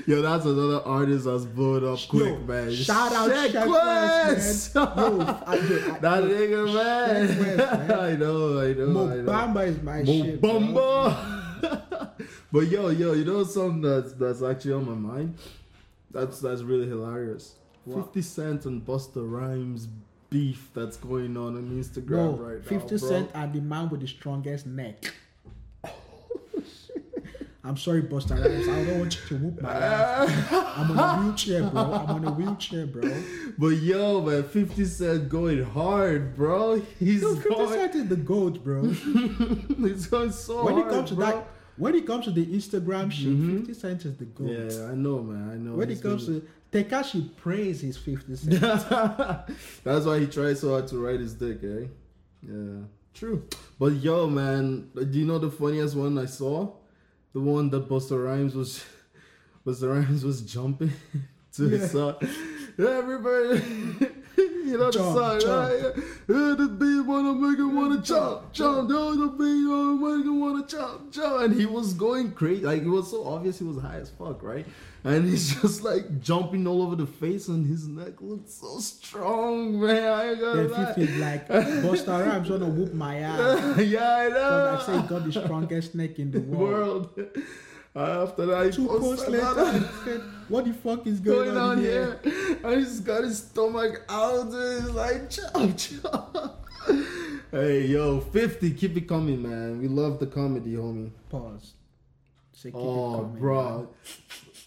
Yo, 0.06 0.20
that's 0.22 0.44
another 0.46 0.80
artist 0.84 1.26
that's 1.26 1.44
blown 1.44 1.86
up 1.86 1.98
quick, 2.08 2.24
Yo, 2.26 2.38
man. 2.40 2.72
Shout 2.74 3.12
out 3.12 3.30
Sheck 3.30 3.70
Wes. 3.70 4.74
West, 4.74 4.74
man. 4.74 4.88
Yo, 4.96 5.20
I- 5.20 5.42
I- 5.46 5.58
that 6.00 6.22
yo, 6.24 6.28
nigga, 6.28 6.74
man. 6.74 7.28
West, 7.28 7.40
man. 7.40 7.60
I 7.92 8.16
know, 8.16 8.58
I 8.60 8.62
know, 8.66 8.70
I 8.70 8.72
know. 8.72 8.86
Mo 8.86 9.06
Bamba 9.24 9.66
is 9.66 9.82
my 9.82 10.04
shit. 10.04 10.40
bro. 10.40 10.58
Mo 10.58 10.80
Bamba. 10.80 12.10
but 12.50 12.66
yo, 12.68 12.88
yo, 12.88 13.12
you 13.12 13.24
know 13.24 13.44
something 13.44 13.82
that's 13.82 14.12
that's 14.14 14.42
actually 14.42 14.72
on 14.72 14.86
my 14.86 14.94
mind? 15.14 15.36
That's 16.10 16.40
that's 16.40 16.62
really 16.62 16.88
hilarious. 16.88 17.54
Fifty 17.92 18.22
Cent 18.22 18.64
and 18.66 18.84
Busta 18.84 19.22
Rhymes 19.30 19.86
beef 20.34 20.68
that's 20.74 20.96
going 20.96 21.36
on 21.36 21.56
on 21.56 21.70
Instagram 21.80 22.06
Bro, 22.06 22.30
right 22.32 22.58
now. 22.58 22.68
50 22.68 22.88
bro. 22.88 23.08
Cent 23.08 23.30
and 23.34 23.52
the 23.52 23.60
man 23.60 23.88
with 23.88 24.00
the 24.00 24.08
strongest 24.08 24.66
neck. 24.66 25.14
I'm 27.66 27.76
sorry, 27.78 28.02
Busta 28.02 28.32
Rhymes. 28.32 28.68
I 28.68 28.84
don't 28.84 28.98
want 28.98 29.14
you 29.14 29.28
to 29.28 29.42
whoop 29.42 29.62
my 29.62 29.70
ass. 29.72 30.52
I'm 30.76 30.90
on 30.90 30.98
a 30.98 31.22
wheelchair, 31.22 31.62
bro. 31.62 31.82
I'm 31.82 32.10
on 32.10 32.24
a 32.26 32.32
wheelchair, 32.32 32.86
bro. 32.86 33.10
But 33.56 33.68
yo, 33.76 34.20
man, 34.20 34.42
50 34.42 34.84
Cent 34.84 35.28
going 35.30 35.64
hard, 35.64 36.34
bro. 36.36 36.82
He's 36.98 37.22
Yo, 37.22 37.36
50 37.36 37.48
going, 37.48 37.68
Cent 37.70 37.94
is 37.94 38.08
the 38.08 38.16
goat, 38.16 38.62
bro. 38.64 38.82
he's 39.78 40.08
going 40.08 40.32
so 40.32 40.64
When 40.64 40.76
it 40.76 40.82
hard, 40.82 40.92
comes 40.92 41.08
to 41.10 41.14
bro. 41.14 41.26
that, 41.26 41.46
when 41.76 41.94
it 41.94 42.06
comes 42.06 42.24
to 42.26 42.30
the 42.30 42.44
Instagram 42.46 43.10
shit, 43.10 43.28
Mhm. 43.28 43.58
50 43.58 43.74
Cent 43.74 44.04
is 44.04 44.16
the 44.16 44.24
goat. 44.26 44.48
Yeah, 44.48 44.90
I 44.90 44.94
know, 44.94 45.22
man. 45.22 45.50
I 45.50 45.56
know. 45.56 45.74
When 45.76 45.90
it 45.90 46.00
comes 46.02 46.26
to 46.26 46.42
Tekashi 46.72 47.34
praise 47.36 47.80
his 47.82 47.96
50 47.96 48.36
Cent. 48.36 48.60
That's 48.60 50.06
why 50.06 50.18
he 50.20 50.26
tries 50.26 50.60
so 50.60 50.70
hard 50.70 50.86
to 50.88 50.98
ride 50.98 51.20
his 51.20 51.34
dick, 51.34 51.58
eh? 51.62 51.86
Yeah, 52.46 52.80
true. 53.14 53.44
But 53.78 53.92
yo, 53.94 54.28
man, 54.28 54.88
do 54.94 55.18
you 55.18 55.24
know 55.24 55.38
the 55.38 55.50
funniest 55.50 55.94
one 55.96 56.18
I 56.18 56.26
saw? 56.26 56.72
The 57.32 57.40
one 57.40 57.70
that 57.70 57.88
Busta 57.88 58.22
Rhymes 58.22 58.54
was, 58.54 58.84
Busta 59.66 59.88
Rhymes 59.94 60.24
was 60.24 60.42
jumping 60.42 60.92
to 61.54 61.62
his 61.68 61.80
Yeah. 61.82 61.88
song. 61.88 62.14
Everybody, 62.78 63.62
you 64.38 64.78
know 64.78 64.86
the 64.86 64.98
Jump, 64.98 65.16
song, 65.16 65.40
jump. 65.40 65.70
right? 65.70 66.04
Yeah, 66.28 66.54
the 66.58 66.68
beat 66.78 67.00
wanna 67.06 67.34
make 67.34 67.58
it 67.58 67.64
wanna 67.64 68.00
jump, 68.02 68.52
jump. 68.52 68.88
No, 68.88 69.14
the 69.14 69.28
beat 69.28 69.68
wanna 69.68 70.16
make 70.18 70.26
it 70.26 70.30
wanna 70.30 70.66
jump, 70.66 71.12
jump. 71.12 71.42
And 71.42 71.54
he 71.60 71.66
was 71.66 71.94
going 71.94 72.32
crazy. 72.32 72.62
Like 72.64 72.82
it 72.82 72.88
was 72.88 73.10
so 73.10 73.26
obvious 73.26 73.58
he 73.58 73.64
was 73.64 73.78
high 73.80 73.96
as 73.96 74.10
fuck, 74.10 74.42
right? 74.42 74.66
And 75.04 75.24
he's 75.28 75.60
just 75.60 75.82
like 75.82 76.20
jumping 76.20 76.66
all 76.66 76.82
over 76.82 76.96
the 76.96 77.06
face, 77.06 77.48
and 77.48 77.66
his 77.66 77.86
neck 77.86 78.20
looked 78.20 78.48
so 78.48 78.78
strong, 78.78 79.80
man. 79.80 80.10
I 80.12 80.34
Then 80.34 80.70
lie. 80.70 80.92
Fifi 80.94 81.12
like 81.18 81.46
Busta 81.48 82.26
Rhymes 82.26 82.48
wanna 82.50 82.68
whoop 82.68 82.94
my 82.94 83.16
ass. 83.18 83.78
yeah, 83.80 84.16
I 84.16 84.28
know. 84.30 84.70
Because 84.72 84.88
I 84.88 84.92
say 84.96 85.00
he 85.02 85.08
got 85.08 85.24
the 85.24 85.32
strongest 85.32 85.94
neck 85.94 86.18
in 86.18 86.30
the 86.30 86.40
world. 86.40 87.14
world. 87.16 87.30
After 87.96 88.46
that, 88.46 88.66
he 88.66 88.72
Two 88.72 88.88
posts 88.88 89.28
later, 89.28 89.72
he 89.72 89.78
said, 90.04 90.20
"What 90.48 90.64
the 90.64 90.72
fuck 90.72 91.06
is 91.06 91.20
going, 91.20 91.44
going 91.46 91.56
on 91.56 91.78
here. 91.80 92.18
here?" 92.24 92.58
And 92.64 92.78
he's 92.80 92.98
got 93.00 93.22
his 93.22 93.38
stomach 93.38 94.02
out. 94.08 94.46
And 94.52 94.82
he's 94.84 94.90
like, 94.90 95.30
chop, 95.30 95.76
chop. 95.76 96.66
Hey, 97.52 97.86
yo, 97.86 98.18
50, 98.20 98.72
keep 98.72 98.96
it 98.96 99.08
coming, 99.08 99.40
man. 99.42 99.80
We 99.80 99.86
love 99.86 100.18
the 100.18 100.26
comedy, 100.26 100.72
homie. 100.72 101.12
Pause. 101.30 101.74
Say, 102.52 102.70
keep 102.70 102.80
it 102.80 102.82
Oh, 102.82 103.16
coming, 103.22 103.38
bro. 103.40 103.88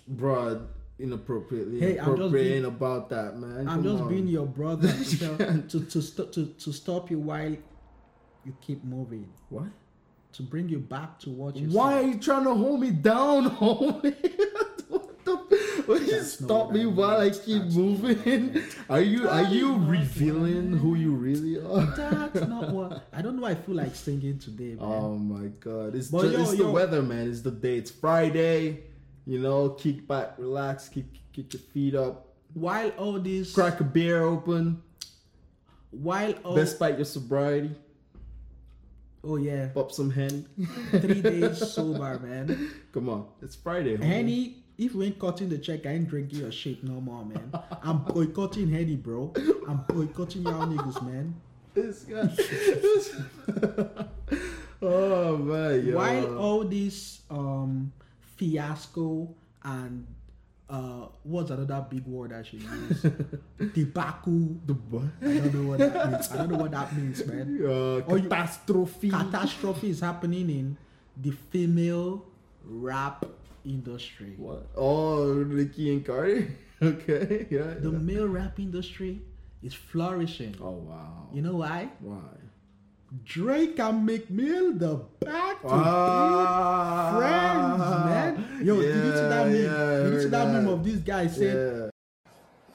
Bro, 0.08 0.68
inappropriately. 0.98 1.82
Hey, 1.82 1.98
I'm 2.00 2.16
just 2.16 2.32
being- 2.34 2.64
about 2.64 3.10
that, 3.10 3.38
man. 3.38 3.68
I'm 3.68 3.68
Come 3.68 3.84
just 3.84 4.04
on. 4.04 4.10
being 4.10 4.28
your 4.28 4.46
brother 4.46 4.88
to, 5.04 5.20
tell, 5.20 5.38
to, 5.38 5.86
to, 5.86 6.02
st- 6.02 6.32
to, 6.32 6.46
to 6.46 6.72
stop 6.72 7.12
you 7.12 7.20
while 7.20 7.50
you 8.46 8.56
keep 8.62 8.86
moving. 8.86 9.28
What? 9.50 9.66
To 10.34 10.44
bring 10.44 10.70
you 10.70 10.80
back 10.80 11.20
to 11.22 11.30
what 11.32 11.56
you 11.56 11.68
Why 11.70 11.94
are 12.00 12.04
you 12.04 12.20
trying 12.20 12.44
to 12.44 12.54
hold 12.54 12.80
me 12.82 12.92
down, 12.92 13.50
homie? 13.58 14.16
what 14.88 15.26
the? 15.26 15.84
Will 15.88 16.02
you 16.04 16.22
stop 16.22 16.72
me 16.72 16.82
I 16.84 16.86
while 16.86 17.22
I 17.22 17.30
keep 17.32 17.64
That's 17.64 17.76
I 17.76 17.80
moving? 17.80 18.62
Are 18.90 19.02
you 19.02 19.28
are 19.30 19.44
you 19.44 19.70
not 19.70 19.80
what 19.80 19.88
I 19.88 19.92
revealing 20.02 20.78
who 20.78 20.96
you 20.96 21.12
really 21.16 21.58
are? 21.66 21.86
That's 21.96 22.48
not 22.48 22.70
what. 22.72 23.08
I 23.14 23.22
don't 23.22 23.36
know. 23.38 23.44
why 23.44 23.52
I 23.52 23.56
feel 23.56 23.76
like 23.76 23.96
singing 23.96 24.38
today, 24.38 24.76
man. 24.76 24.80
Oh 24.82 25.16
my 25.18 25.48
god. 25.60 25.96
It's 25.96 26.10
But 26.10 26.24
just, 26.24 26.34
yo, 26.34 26.42
it's 26.42 26.52
the 26.52 26.58
yo. 26.58 26.72
weather, 26.72 27.02
man. 27.02 27.30
It's 27.30 27.42
the 27.42 27.52
day. 27.52 27.78
It's 27.78 27.90
Friday. 27.92 28.84
You 29.26 29.40
know, 29.40 29.70
kick 29.70 30.08
back, 30.08 30.36
relax, 30.38 30.88
kick 30.90 31.06
kick 31.34 31.52
your 31.54 31.62
feet 31.62 31.96
up, 31.96 32.28
while 32.54 32.90
all 32.92 33.20
this, 33.20 33.54
crack 33.54 33.80
a 33.80 33.84
beer 33.84 34.24
open, 34.24 34.82
while 35.92 36.32
all, 36.44 36.56
despite 36.56 36.96
your 36.98 37.06
sobriety, 37.06 37.72
oh 39.24 39.36
yeah, 39.38 39.68
pop 39.68 39.92
some 39.92 40.12
henny. 40.12 40.46
three 40.92 41.22
days 41.22 41.74
sober, 41.74 42.20
man. 42.20 42.72
Come 42.92 43.10
on, 43.10 43.28
it's 43.42 43.56
Friday. 43.56 43.98
homie. 43.98 44.04
Henny, 44.04 44.56
if 44.78 44.94
we 44.94 45.08
ain't 45.08 45.20
cutting 45.20 45.50
the 45.50 45.58
check, 45.58 45.86
I 45.86 45.92
ain't 45.92 46.08
drinking 46.08 46.40
your 46.40 46.52
shit 46.52 46.84
no 46.84 47.02
more, 47.02 47.26
man. 47.26 47.52
I'm 47.84 48.00
boycotting 48.00 48.70
Henny, 48.70 48.96
bro. 48.96 49.34
I'm 49.68 49.84
boycotting 49.88 50.44
y'all 50.44 50.68
niggas, 50.68 51.02
man. 51.04 51.36
This 51.74 52.04
guy. 52.04 52.28
oh 54.82 55.38
man, 55.38 55.86
yo. 55.86 55.96
While 55.96 56.38
all 56.38 56.64
this 56.64 57.22
um 57.30 57.92
fiasco 58.36 59.34
and 59.64 60.08
uh 60.70 61.08
what's 61.24 61.50
another 61.50 61.86
big 61.90 62.06
word 62.06 62.34
I 62.34 62.44
should 62.44 62.62
use? 62.62 63.02
Debacle. 63.74 64.58
I 64.70 65.24
don't 65.24 65.54
know 65.54 65.70
what 65.70 65.80
that 65.80 66.12
means. 66.12 66.32
I 66.32 66.38
don't 66.38 66.52
know 66.52 66.58
what 66.58 66.72
that 66.72 66.96
means, 66.96 67.26
man. 67.26 67.60
Uh, 67.64 68.02
Or 68.12 68.18
you- 68.18 68.24
catastrophe. 68.30 69.10
Catastrophe 69.10 69.90
is 69.90 70.00
happening 70.02 70.50
in 70.50 70.78
the 71.22 71.32
female 71.32 72.26
rap 72.66 73.26
industry. 73.66 74.34
what? 74.38 74.68
Oh, 74.76 75.34
Ricky 75.34 75.94
and 75.94 76.06
Cardi. 76.06 76.48
Okay, 76.80 77.48
yeah. 77.50 77.74
The 77.80 77.90
yeah. 77.92 77.98
male 77.98 78.28
rap 78.28 78.60
industry 78.60 79.22
is 79.64 79.74
flourishing. 79.74 80.54
Oh 80.62 80.72
wow. 80.86 81.28
You 81.34 81.42
know 81.42 81.56
why? 81.56 81.90
Why? 82.02 82.22
Drake 83.24 83.80
and 83.80 84.06
Meek 84.06 84.30
Mill, 84.30 84.74
the 84.74 84.96
back 85.22 85.62
to 85.62 85.68
Ah, 85.70 87.16
friends, 87.18 87.80
man. 88.06 88.66
Yo, 88.66 88.82
did 88.82 88.96
you 88.96 89.12
see 89.12 89.22
that 89.30 89.48
meme? 89.48 89.56
yeah, 89.56 89.98
did 90.04 90.14
you 90.14 90.20
see 90.20 90.24
heard 90.24 90.32
that, 90.32 90.48
meme 90.52 90.68
of 90.68 90.84
this 90.84 91.00
guy 91.00 91.28
saying, 91.28 91.90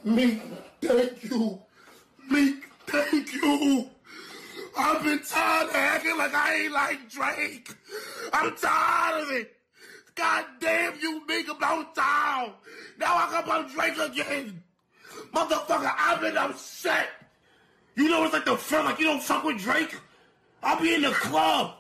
Yeah. 0.05 0.13
Meek, 0.15 0.43
thank 0.81 1.25
you. 1.25 1.61
Meek, 2.31 2.65
thank 2.87 3.33
you. 3.35 3.91
I've 4.79 5.05
been 5.05 5.21
tired 5.23 5.69
of 5.69 5.75
acting 5.77 6.17
like 6.17 6.35
I 6.35 6.55
ain't 6.65 6.73
like 6.73 7.11
Drake. 7.11 7.75
I'm 8.33 8.57
tired 8.57 9.23
of 9.25 9.31
it. 9.33 9.53
God 10.15 10.45
damn 10.61 10.99
you, 10.99 11.27
Meek, 11.27 11.49
about 11.51 11.95
town. 11.95 12.53
Now 12.99 13.15
I 13.17 13.29
come 13.31 13.51
on 13.51 13.71
Drake 13.71 13.99
again. 13.99 14.63
Motherfucker, 15.35 15.93
I've 15.99 16.21
been 16.23 16.39
upset. 16.39 17.09
You 17.97 18.09
know 18.09 18.25
it's 18.25 18.33
like 18.33 18.47
the 18.47 18.57
feel 18.57 18.83
like 18.85 18.99
you 18.99 19.05
don't 19.05 19.23
fuck 19.23 19.45
with 19.45 19.59
Drake? 19.59 19.95
I'll 20.63 20.81
be 20.81 20.95
in 20.95 21.03
the 21.03 21.11
club. 21.11 21.75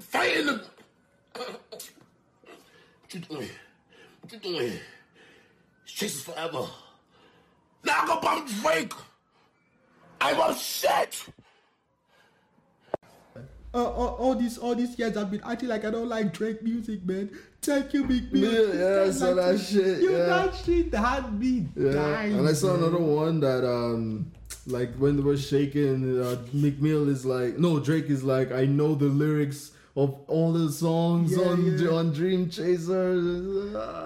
Fighting 0.00 0.46
the. 0.46 0.64
What 1.34 1.90
you 3.10 3.20
doing? 3.20 3.48
What 4.20 4.32
you 4.32 4.38
doing? 4.38 4.72
Chases 5.86 6.22
forever. 6.22 6.66
Now 7.84 8.02
I 8.02 8.06
go 8.06 8.20
bump 8.20 8.48
Drake. 8.62 8.92
I'm 10.20 10.40
upset. 10.40 11.20
uh, 13.74 13.84
all, 13.84 14.08
all 14.18 14.34
these 14.36 14.56
all 14.58 14.74
these 14.74 14.96
years 14.98 15.16
I've 15.16 15.30
been 15.30 15.42
acting 15.44 15.68
like 15.68 15.84
I 15.84 15.90
don't 15.90 16.08
like 16.08 16.32
Drake 16.32 16.62
music, 16.62 17.04
man. 17.04 17.30
Thank 17.60 17.92
you, 17.94 18.04
Big 18.04 18.30
Bill. 18.32 18.74
Yeah, 18.74 19.00
yeah, 19.02 19.02
I 19.08 19.10
saw 19.10 19.34
that 19.34 19.58
shit, 19.58 20.02
You 20.02 20.12
yeah. 20.12 20.26
that 20.26 20.54
shit 20.54 20.94
had 20.94 21.38
me 21.38 21.66
Yeah, 21.76 21.92
dying. 21.92 22.38
and 22.38 22.48
I 22.48 22.52
saw 22.52 22.74
man. 22.76 22.84
another 22.84 22.98
one 23.02 23.40
that 23.40 23.66
um 23.68 24.30
like 24.66 24.94
when 24.96 25.16
they 25.16 25.22
were 25.22 25.36
shaking, 25.36 26.20
uh, 26.22 26.36
Meek 26.52 26.80
Mill 26.80 27.08
is 27.08 27.24
like, 27.24 27.58
no, 27.58 27.80
Drake 27.80 28.06
is 28.06 28.22
like, 28.22 28.52
I 28.52 28.64
know 28.66 28.94
the 28.94 29.06
lyrics 29.06 29.72
of 29.96 30.18
all 30.28 30.52
the 30.52 30.70
songs 30.72 31.36
Yeah, 31.36 31.44
on 31.48 31.78
yeah. 31.78 31.88
on 31.90 32.12
Dream 32.12 32.48
Chaser. 32.48 33.14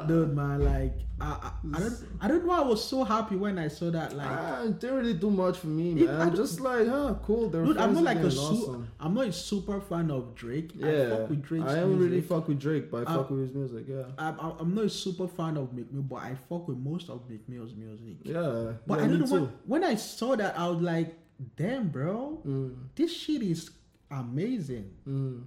Dude, 0.06 0.34
man, 0.34 0.64
like 0.64 0.94
I, 1.20 1.24
I, 1.26 1.50
I 1.76 1.80
don't 1.80 1.94
I 2.22 2.28
don't 2.28 2.44
know. 2.46 2.52
I 2.52 2.60
was 2.60 2.82
so 2.82 3.04
happy 3.04 3.36
when 3.36 3.58
I 3.58 3.68
saw 3.68 3.90
that. 3.90 4.12
Like, 4.16 4.28
Ah, 4.28 4.64
it 4.64 4.80
didn't 4.80 4.96
really 4.96 5.14
do 5.14 5.30
much 5.30 5.58
for 5.58 5.68
me, 5.68 5.94
man. 5.94 6.08
I 6.08 6.24
I'm 6.24 6.34
just 6.36 6.60
like, 6.60 6.86
huh, 6.88 7.14
cool. 7.22 7.48
They're 7.48 7.64
dude, 7.64 7.78
I'm 7.78 7.94
not 7.94 8.02
like 8.02 8.18
a 8.18 8.26
awesome. 8.26 8.85
I'm 8.98 9.12
not 9.14 9.26
a 9.26 9.32
super 9.32 9.80
fan 9.80 10.10
of 10.10 10.34
Drake. 10.34 10.72
I 10.82 10.90
Yeah, 10.90 11.10
fuck 11.16 11.28
with 11.30 11.42
Drake's 11.42 11.66
I 11.66 11.74
don't 11.76 11.98
really 11.98 12.20
fuck 12.22 12.48
with 12.48 12.58
Drake, 12.58 12.90
but 12.90 13.06
I 13.08 13.14
fuck 13.14 13.30
with 13.30 13.40
his 13.40 13.52
music. 13.54 13.84
Yeah, 13.88 14.04
I'm, 14.18 14.38
I'm 14.40 14.52
I'm 14.60 14.74
not 14.74 14.84
a 14.84 14.90
super 14.90 15.28
fan 15.28 15.56
of 15.58 15.72
Meek 15.74 15.92
Mill, 15.92 16.02
but 16.02 16.16
I 16.16 16.34
fuck 16.48 16.66
with 16.68 16.78
most 16.78 17.10
of 17.10 17.28
Meek 17.28 17.46
Mill's 17.48 17.74
music. 17.74 18.16
yeah. 18.22 18.72
But 18.86 18.98
yeah, 18.98 19.04
I 19.04 19.08
don't 19.08 19.20
know 19.20 19.26
when, 19.40 19.52
when 19.66 19.84
I 19.84 19.96
saw 19.96 20.34
that, 20.36 20.58
I 20.58 20.68
was 20.68 20.80
like, 20.80 21.14
damn, 21.56 21.88
bro, 21.88 22.40
Mm, 22.46 22.74
this 22.94 23.14
shit 23.14 23.42
is 23.42 23.70
amazing. 24.10 24.90
mm. 25.06 25.42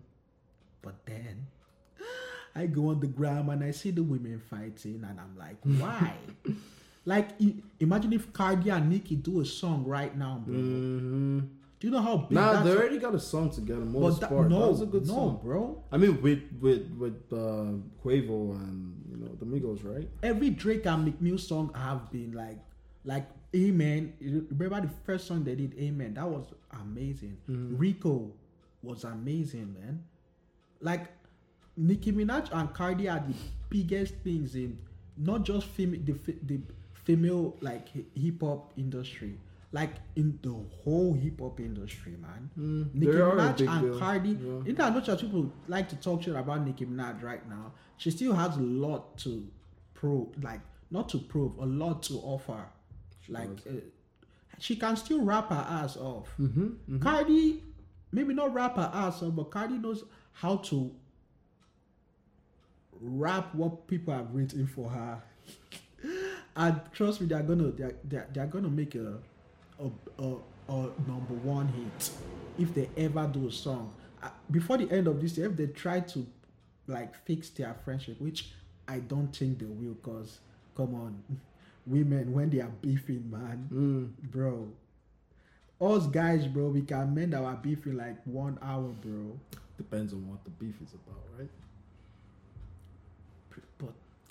But 0.81 1.05
then 1.05 1.47
I 2.55 2.67
go 2.67 2.89
on 2.89 2.99
the 2.99 3.07
gram 3.07 3.49
and 3.49 3.63
I 3.63 3.71
see 3.71 3.91
the 3.91 4.03
women 4.03 4.39
fighting, 4.49 5.03
and 5.09 5.19
I'm 5.19 5.35
like, 5.37 5.57
why? 5.81 6.13
like, 7.05 7.29
imagine 7.79 8.13
if 8.13 8.31
Cardi 8.31 8.69
and 8.69 8.89
Nicki 8.91 9.15
do 9.15 9.41
a 9.41 9.45
song 9.45 9.85
right 9.85 10.15
now, 10.15 10.43
bro. 10.45 10.53
hmm 10.55 11.39
Do 11.79 11.87
you 11.87 11.91
know 11.93 12.01
how 12.01 12.17
big 12.17 12.31
Nah, 12.35 12.53
that's 12.53 12.65
they 12.65 12.75
already 12.75 12.97
got 12.97 13.15
a 13.15 13.19
song 13.19 13.49
together. 13.51 13.81
but 13.81 13.93
Motorsport. 14.01 14.19
that, 14.19 14.29
That, 14.29 14.49
no, 14.49 14.69
was 14.69 14.81
a 14.81 14.85
good 14.85 15.07
no, 15.07 15.13
song. 15.13 15.39
bro. 15.43 15.83
I 15.91 15.97
mean, 15.97 16.21
with 16.21 16.41
with 16.59 16.89
with 16.97 17.21
uh, 17.31 17.71
Quavo 18.03 18.55
and 18.61 19.01
you 19.09 19.17
know 19.17 19.29
the 19.39 19.45
Migos, 19.45 19.83
right? 19.85 20.07
Every 20.21 20.49
Drake 20.49 20.85
and 20.85 21.05
Meek 21.05 21.21
Mill 21.21 21.37
song 21.37 21.71
have 21.73 22.11
been 22.11 22.33
like, 22.33 22.59
like 23.05 23.27
Amen. 23.55 24.13
Remember 24.51 24.81
the 24.81 24.93
first 25.05 25.25
song 25.27 25.43
they 25.43 25.55
did, 25.55 25.73
Amen. 25.79 26.13
That 26.15 26.27
was 26.29 26.45
amazing. 26.81 27.37
Mm-hmm. 27.49 27.77
Rico 27.77 28.31
was 28.83 29.05
amazing, 29.05 29.73
man. 29.79 30.03
Like 30.81 31.07
Nicki 31.77 32.11
Minaj 32.11 32.49
and 32.51 32.73
Cardi 32.73 33.07
are 33.07 33.19
the 33.25 33.33
biggest 33.69 34.15
things 34.23 34.55
in 34.55 34.77
not 35.17 35.43
just 35.43 35.65
fem- 35.67 36.03
the 36.05 36.13
the 36.45 36.59
female 37.05 37.55
like 37.61 37.87
hip 38.15 38.41
hop 38.41 38.73
industry, 38.77 39.35
like 39.71 39.91
in 40.15 40.39
the 40.41 40.55
whole 40.83 41.13
hip 41.13 41.39
hop 41.39 41.59
industry, 41.59 42.15
man. 42.19 42.49
Nicki 42.93 43.11
Mm, 43.11 43.31
a 43.31 43.35
Minaj 43.35 43.67
and 43.69 43.81
deal. 43.91 43.99
Cardi. 43.99 44.29
Yeah. 44.29 44.61
In 44.65 44.81
as 44.81 44.93
much 44.93 45.09
as 45.09 45.21
people 45.21 45.51
like 45.67 45.87
to 45.89 45.95
talk 45.95 46.23
shit 46.23 46.35
about 46.35 46.65
Nicki 46.65 46.85
Minaj 46.85 47.21
right 47.21 47.47
now, 47.47 47.73
she 47.97 48.09
still 48.11 48.33
has 48.33 48.57
a 48.57 48.61
lot 48.61 49.17
to 49.19 49.47
prove. 49.93 50.27
Like 50.43 50.61
not 50.91 51.09
to 51.09 51.19
prove, 51.19 51.57
a 51.59 51.65
lot 51.65 52.01
to 52.03 52.15
offer. 52.15 52.65
like 53.27 53.49
uh, 53.69 53.73
she 54.57 54.75
can 54.75 54.95
still 54.95 55.21
rap 55.23 55.49
her 55.49 55.65
ass 55.69 55.95
off. 55.97 56.29
Mm-hmm. 56.39 56.99
Cardi, 56.99 57.63
maybe 58.11 58.33
not 58.33 58.53
rap 58.53 58.75
her 58.75 58.89
ass 58.93 59.21
off, 59.21 59.35
but 59.35 59.51
Cardi 59.51 59.77
knows 59.77 60.03
how 60.33 60.57
to 60.57 60.91
rap 62.99 63.53
what 63.55 63.87
people 63.87 64.13
have 64.13 64.33
written 64.33 64.65
for 64.67 64.89
her. 64.89 65.21
and 66.55 66.81
trust 66.91 67.21
me, 67.21 67.27
they're 67.27 67.43
gonna 67.43 67.71
they're, 67.71 67.95
they're, 68.03 68.27
they're 68.33 68.47
gonna 68.47 68.69
make 68.69 68.95
a 68.95 69.19
a, 69.79 70.23
a 70.23 70.35
a 70.69 70.89
number 71.07 71.33
one 71.43 71.67
hit 71.69 72.11
if 72.59 72.73
they 72.75 72.89
ever 72.97 73.25
do 73.31 73.47
a 73.47 73.51
song. 73.51 73.91
Before 74.51 74.77
the 74.77 74.91
end 74.91 75.07
of 75.07 75.19
this 75.21 75.37
year, 75.37 75.47
if 75.49 75.55
they 75.57 75.65
try 75.67 75.99
to 76.01 76.25
like 76.87 77.15
fix 77.25 77.49
their 77.49 77.73
friendship, 77.85 78.19
which 78.21 78.51
I 78.87 78.99
don't 78.99 79.35
think 79.35 79.59
they 79.59 79.65
will, 79.65 79.95
cause 80.03 80.39
come 80.75 80.93
on, 80.95 81.23
women 81.87 82.33
when 82.33 82.49
they 82.49 82.59
are 82.61 82.71
beefing, 82.81 83.29
man, 83.31 83.67
Mm. 83.71 84.31
bro. 84.31 84.67
Us 85.81 86.07
guys, 86.07 86.45
bro, 86.45 86.67
we 86.67 86.81
can 86.81 87.13
mend 87.15 87.33
our 87.33 87.55
beef 87.55 87.85
in 87.85 87.95
like 87.97 88.17
one 88.25 88.59
hour, 88.61 88.89
bro. 89.01 89.39
Depends 89.77 90.11
on 90.13 90.27
what 90.29 90.43
the 90.43 90.49
beef 90.51 90.75
is 90.83 90.93
about, 90.93 91.23
right? 91.37 91.49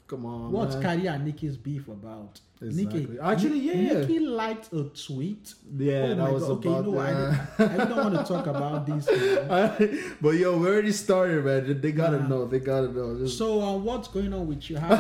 Come 0.09 0.25
on. 0.27 0.51
what's 0.53 0.75
man. 0.75 0.83
Cardi 0.83 1.07
and 1.07 1.25
Nicki's 1.27 1.57
beef 1.57 1.87
about? 1.89 2.41
Exactly. 2.63 3.01
Nicki, 3.03 3.19
Actually, 3.21 3.59
yeah. 3.61 4.01
Nicki 4.01 4.19
liked 4.19 4.73
a 4.73 4.85
tweet. 4.85 5.55
Yeah, 5.77 5.93
oh 5.95 6.15
that 6.17 6.33
was 6.33 6.43
God. 6.43 6.51
Okay, 6.53 6.69
about 6.71 6.87
you 6.87 6.93
know, 6.93 7.01
I, 7.01 7.13
don't- 7.13 7.81
I 7.81 7.85
don't 7.85 7.97
want 8.15 8.27
to 8.27 8.33
talk 8.33 8.47
about 8.47 8.87
this. 8.87 9.07
man. 9.49 10.15
but 10.21 10.31
yo, 10.31 10.57
we 10.59 10.67
already 10.67 10.93
started, 10.93 11.45
man. 11.45 11.81
They 11.81 11.93
gotta 11.93 12.19
Nah. 12.21 12.27
know. 12.29 12.47
They 12.47 12.59
gotta 12.59 12.89
know. 12.91 13.19
Just- 13.19 13.37
So, 13.39 13.61
uh, 13.63 13.77
what's 13.77 14.09
going 14.09 14.33
on 14.33 14.47
with 14.49 14.69
you? 14.71 14.79
How 14.79 14.95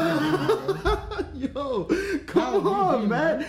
you 1.35 1.49
doing. 1.49 1.53
Yo, 1.55 1.85
come 2.27 2.63
How 2.63 2.71
on, 2.71 2.97
doing, 2.99 3.09
man. 3.09 3.47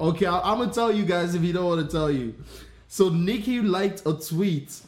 Okay, 0.00 0.26
I, 0.26 0.40
I'm 0.40 0.58
gonna 0.58 0.72
tell 0.72 0.90
you 0.90 1.04
guys 1.04 1.34
if 1.34 1.42
you 1.42 1.52
don't 1.52 1.66
want 1.66 1.88
to 1.88 1.92
tell 1.94 2.10
you. 2.10 2.34
So 2.88 3.10
Nicki 3.10 3.60
liked 3.60 4.02
a 4.06 4.14
tweet, 4.14 4.80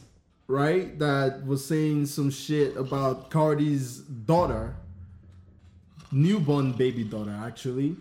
right, 0.47 0.97
that 0.99 1.45
was 1.45 1.63
saying 1.65 2.07
some 2.07 2.29
shit 2.31 2.75
about 2.77 3.29
Cardi's 3.29 3.99
daughter, 3.99 4.75
newborn 6.11 6.73
baby 6.73 7.03
daughter, 7.03 7.35
actually, 7.43 7.95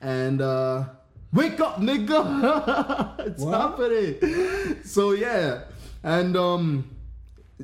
and 0.00 0.40
uh 0.40 0.84
wake 1.32 1.60
up, 1.60 1.80
nigga, 1.80 3.18
it's 3.26 3.42
What? 3.42 3.60
happening. 3.60 4.82
So 4.84 5.12
yeah, 5.12 5.62
and 6.02 6.36
um 6.36 6.90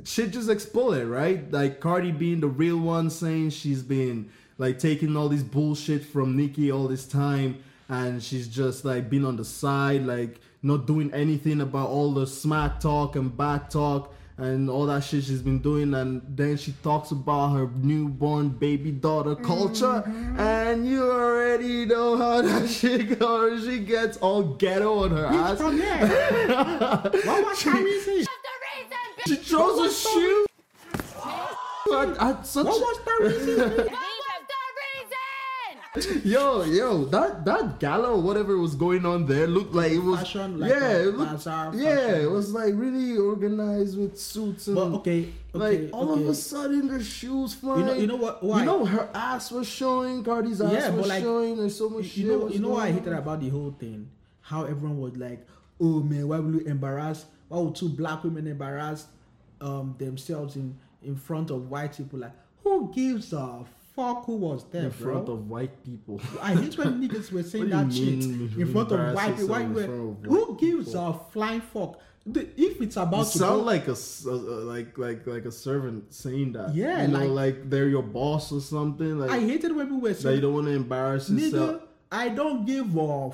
shit 0.03 0.31
just 0.31 0.49
exploded, 0.49 1.07
right? 1.07 1.51
Like 1.51 1.79
Cardi 1.79 2.11
being 2.11 2.39
the 2.39 2.47
real 2.47 2.77
one, 2.79 3.09
saying 3.09 3.51
she's 3.51 3.83
been 3.83 4.29
like 4.57 4.79
taking 4.79 5.15
all 5.17 5.29
this 5.29 5.43
bullshit 5.43 6.03
from 6.05 6.35
Nicki 6.37 6.71
all 6.71 6.87
this 6.87 7.07
time, 7.07 7.63
and 7.89 8.21
she's 8.21 8.47
just 8.47 8.85
like 8.85 9.09
been 9.09 9.25
on 9.25 9.35
the 9.37 9.45
side, 9.45 10.05
like 10.05 10.39
not 10.61 10.87
doing 10.87 11.11
anything 11.13 11.59
about 11.61 11.89
all 11.89 12.13
the 12.13 12.25
smack 12.25 12.79
talk 12.79 13.15
and 13.15 13.35
bad 13.35 13.69
talk 13.69 14.13
and 14.43 14.69
all 14.69 14.85
that 14.87 15.03
shit 15.03 15.23
she's 15.23 15.41
been 15.41 15.59
doing. 15.59 15.93
And 15.93 16.21
then 16.27 16.57
she 16.57 16.73
talks 16.83 17.11
about 17.11 17.53
her 17.53 17.69
newborn 17.77 18.49
baby 18.49 18.91
daughter 18.91 19.35
culture, 19.35 20.03
and 20.37 20.85
you 20.87 21.09
already 21.09 21.85
know 21.85 22.17
how 22.17 22.41
that 22.49 22.69
shit 22.69 23.17
goes. 23.19 23.65
She 23.65 23.79
gets 23.79 24.17
all 24.17 24.43
ghetto 24.43 25.03
on 25.05 25.11
her 25.11 25.25
Bitch 25.27 25.51
ass. 25.51 25.57
from 25.57 25.77
there. 25.77 26.07
what 27.25 27.45
was 27.45 27.61
her 27.63 27.83
reason? 27.83 28.25
She 29.27 29.35
throws 29.35 29.79
a 29.79 30.09
shoe. 30.09 30.45
At, 31.93 32.17
at 32.17 32.45
such 32.47 32.65
What 32.65 32.79
was 32.79 32.97
her 33.05 33.27
reason? 33.27 33.89
yo 36.23 36.63
yo 36.63 37.05
that 37.05 37.45
that 37.45 37.79
gala 37.79 38.13
or 38.13 38.19
whatever 38.21 38.57
was 38.57 38.73
going 38.73 39.05
on 39.05 39.27
there 39.27 39.45
looked 39.45 39.75
like 39.75 39.91
it 39.91 39.99
was 39.99 40.19
Fashion, 40.21 40.59
like 40.59 40.71
yeah 40.71 40.89
it 40.93 41.15
looked, 41.15 41.45
yeah 41.75 42.15
it 42.17 42.31
was 42.31 42.51
like 42.51 42.73
really 42.75 43.15
organized 43.15 43.99
with 43.99 44.17
suits 44.19 44.65
and 44.67 44.75
But 44.75 44.85
okay, 44.95 45.29
like 45.53 45.89
all 45.93 46.13
okay. 46.13 46.23
of 46.23 46.29
a 46.29 46.33
sudden 46.33 46.87
the 46.87 47.03
shoes 47.03 47.53
flying. 47.53 47.85
know- 47.85 47.93
you 47.93 48.07
know 48.07 48.15
what- 48.15 48.41
why? 48.43 48.59
You 48.61 48.65
know 48.65 48.85
her 48.85 49.07
ass 49.13 49.51
was 49.51 49.67
showing. 49.67 50.23
Cardi's 50.23 50.61
ass 50.61 50.71
Yeah, 50.73 50.89
was 50.89 51.07
like, 51.07 51.21
showing. 51.21 51.57
There's 51.57 51.77
so 51.77 51.89
much 51.89 52.05
you 52.05 52.09
shit. 52.09 52.25
know, 52.25 52.49
you 52.49 52.59
know 52.59 52.69
what 52.69 52.85
I 52.87 52.91
hated 52.91 53.13
about 53.13 53.39
the 53.41 53.49
whole 53.49 53.75
thing? 53.79 54.09
How 54.41 54.63
everyone 54.63 54.97
was 54.99 55.15
like, 55.15 55.45
"Oh 55.79 56.01
man, 56.01 56.27
why 56.27 56.39
will 56.39 56.55
you 56.55 56.61
embarrass? 56.61 57.25
Why 57.49 57.59
would 57.59 57.75
two 57.75 57.89
black 57.89 58.23
women 58.23 58.47
embarrass 58.47 59.05
um, 59.61 59.93
themselves 59.99 60.55
in 60.55 60.75
in 61.03 61.15
front 61.15 61.51
of 61.51 61.69
white 61.69 61.95
people? 61.95 62.17
Like, 62.19 62.33
who 62.63 62.91
gives 62.95 63.31
a 63.31 63.63
fuck 63.95 64.25
who 64.25 64.35
was 64.37 64.65
there, 64.71 64.83
in 64.85 64.89
bro? 64.89 65.13
front 65.13 65.29
of 65.29 65.49
white 65.49 65.83
people. 65.83 66.19
I 66.41 66.53
hate 66.55 66.77
when 66.77 67.01
niggas 67.07 67.31
were 67.31 67.43
saying 67.43 67.69
that 67.69 67.91
shit 67.93 68.07
in 68.23 68.71
front 68.71 68.91
of 68.91 69.13
white 69.15 69.35
people. 69.35 69.47
yourself 69.47 69.49
Why 69.49 69.63
were- 69.65 70.09
of 70.09 70.25
Who 70.25 70.57
gives 70.59 70.87
people? 70.87 71.07
a 71.09 71.31
flying 71.31 71.61
fuck? 71.61 71.99
The- 72.25 72.47
If 72.55 72.81
it's 72.81 72.95
about 72.95 73.17
You 73.19 73.23
to 73.33 73.37
sound 73.37 73.59
go, 73.59 73.65
like 73.65 73.87
a 73.89 73.95
like 74.73 74.97
like 74.97 75.27
like 75.27 75.45
a 75.45 75.51
servant 75.51 76.13
saying 76.13 76.53
that. 76.53 76.73
Yeah, 76.73 77.01
you 77.01 77.09
know, 77.09 77.19
like- 77.27 77.55
like, 77.57 77.69
they're 77.69 77.89
your 77.89 78.01
boss 78.03 78.51
or 78.51 78.61
something. 78.61 79.19
Like 79.19 79.29
I 79.31 79.39
hated 79.41 79.75
when 79.75 79.87
people 79.87 79.99
were 79.99 80.13
that 80.13 80.33
you 80.35 80.41
don't 80.41 80.53
want 80.53 80.67
to 80.67 80.71
embarrass 80.73 81.29
yourself. 81.29 81.81
"Nigga, 81.81 81.81
I 82.11 82.29
don't 82.29 82.65
give 82.65 82.95
a 82.95 83.31